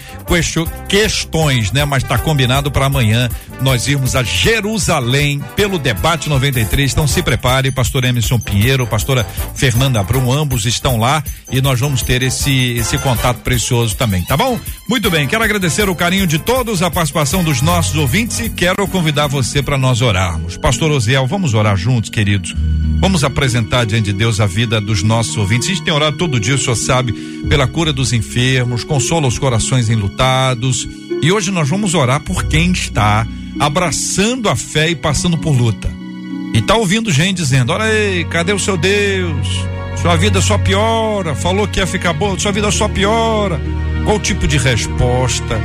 [0.88, 1.84] questões, né?
[1.84, 3.28] Mas está combinado para amanhã
[3.60, 6.92] nós irmos a Jerusalém pelo debate 93.
[6.92, 9.24] Então se prepare, pastor Emerson Pinheiro, pastora
[9.54, 14.36] Fernanda Brum, ambos estão lá e nós vamos ter esse esse contato precioso também, tá
[14.36, 14.58] bom?
[14.88, 18.86] Muito bem, quero agradecer o carinho de todos, a participação dos nossos ouvintes e quero
[18.88, 20.56] convidar você para nós orarmos.
[20.56, 22.54] Pastor Osiel, vamos orar juntos, queridos.
[23.00, 25.68] Vamos apresentar diante de Deus a vida dos nossos ouvintes.
[25.68, 27.12] A gente tem orado todo dia, o senhor sabe,
[27.48, 30.88] pela cura dos enfermos, consola os corações enlutados.
[31.22, 33.26] E hoje nós vamos orar por quem está
[33.58, 35.90] abraçando a fé e passando por luta.
[36.54, 39.48] E tá ouvindo gente dizendo: Olha aí, cadê o seu Deus?
[40.00, 41.34] Sua vida só piora.
[41.34, 43.60] Falou que ia ficar boa, sua vida só piora.
[44.04, 45.60] Qual tipo de resposta?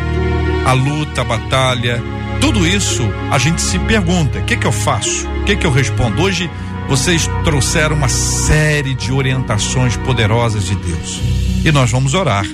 [0.66, 2.02] A luta, a batalha,
[2.42, 5.28] tudo isso a gente se pergunta: o que, que eu faço?
[5.28, 6.22] O que, que eu respondo?
[6.22, 6.50] Hoje
[6.90, 11.22] vocês trouxeram uma série de orientações poderosas de Deus.
[11.64, 12.46] E nós vamos orar,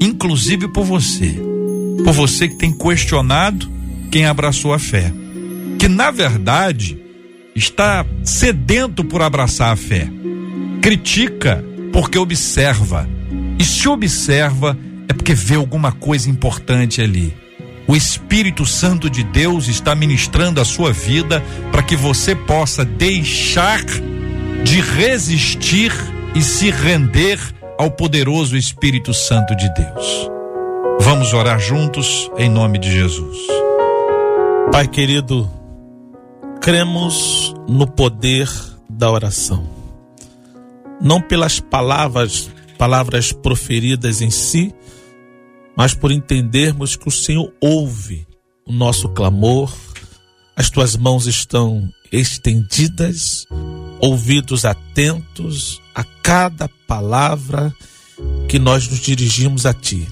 [0.00, 1.40] inclusive por você.
[2.04, 3.68] Por você que tem questionado
[4.10, 5.12] quem abraçou a fé.
[5.78, 6.98] Que na verdade
[7.56, 10.08] está sedento por abraçar a fé.
[10.84, 11.64] Critica
[11.94, 13.08] porque observa.
[13.58, 14.76] E se observa
[15.08, 17.34] é porque vê alguma coisa importante ali.
[17.88, 23.82] O Espírito Santo de Deus está ministrando a sua vida para que você possa deixar
[24.62, 25.90] de resistir
[26.34, 27.40] e se render
[27.78, 30.30] ao poderoso Espírito Santo de Deus.
[31.00, 33.38] Vamos orar juntos em nome de Jesus.
[34.70, 35.50] Pai querido,
[36.60, 38.50] cremos no poder
[38.86, 39.83] da oração.
[41.00, 44.74] Não pelas palavras, palavras proferidas em si,
[45.76, 48.26] mas por entendermos que o Senhor ouve
[48.66, 49.72] o nosso clamor,
[50.56, 53.46] as tuas mãos estão estendidas,
[54.00, 57.74] ouvidos atentos a cada palavra
[58.48, 60.06] que nós nos dirigimos a ti.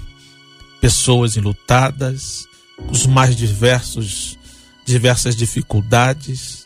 [0.81, 2.47] Pessoas enlutadas,
[2.91, 4.37] os mais diversos,
[4.85, 6.62] diversas dificuldades.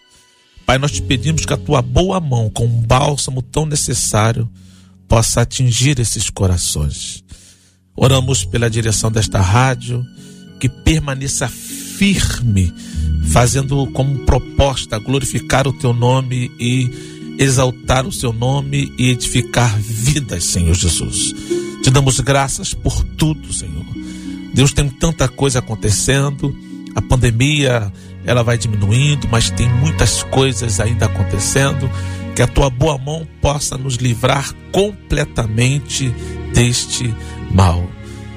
[0.67, 4.51] Pai, nós te pedimos que a tua boa mão, com um bálsamo tão necessário,
[5.07, 7.23] possa atingir esses corações.
[7.95, 10.05] Oramos pela direção desta rádio,
[10.59, 12.75] que permaneça firme,
[13.29, 16.91] fazendo como proposta glorificar o teu nome e
[17.39, 21.33] exaltar o seu nome e edificar vidas, Senhor Jesus.
[21.83, 23.87] Te damos graças por tudo, Senhor.
[24.53, 26.57] Deus tem tanta coisa acontecendo,
[26.95, 27.93] a pandemia
[28.27, 31.89] ela vai diminuindo, mas tem muitas coisas ainda acontecendo.
[32.35, 36.13] Que a tua boa mão possa nos livrar completamente
[36.53, 37.15] deste
[37.51, 37.89] mal.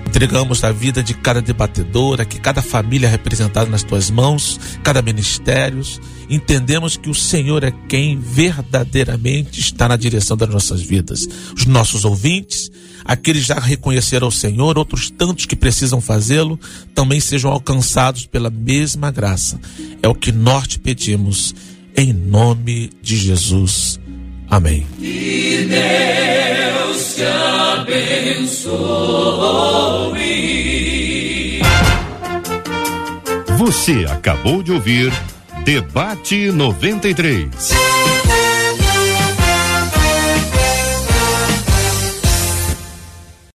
[0.10, 5.02] Entregamos a vida de cada debatedora, que cada família é representada nas tuas mãos, cada
[5.02, 5.84] ministério.
[6.28, 11.28] Entendemos que o Senhor é quem verdadeiramente está na direção das nossas vidas.
[11.56, 12.72] Os nossos ouvintes,
[13.10, 16.60] aqueles já reconheceram o Senhor, outros tantos que precisam fazê-lo,
[16.94, 19.60] também sejam alcançados pela mesma graça.
[20.04, 21.56] É o que nós te pedimos,
[21.98, 24.00] em nome de Jesus.
[24.48, 24.86] Amém.
[25.00, 28.70] Que Deus te abençoe.
[33.58, 35.12] Você acabou de ouvir
[35.66, 37.50] Debate 93.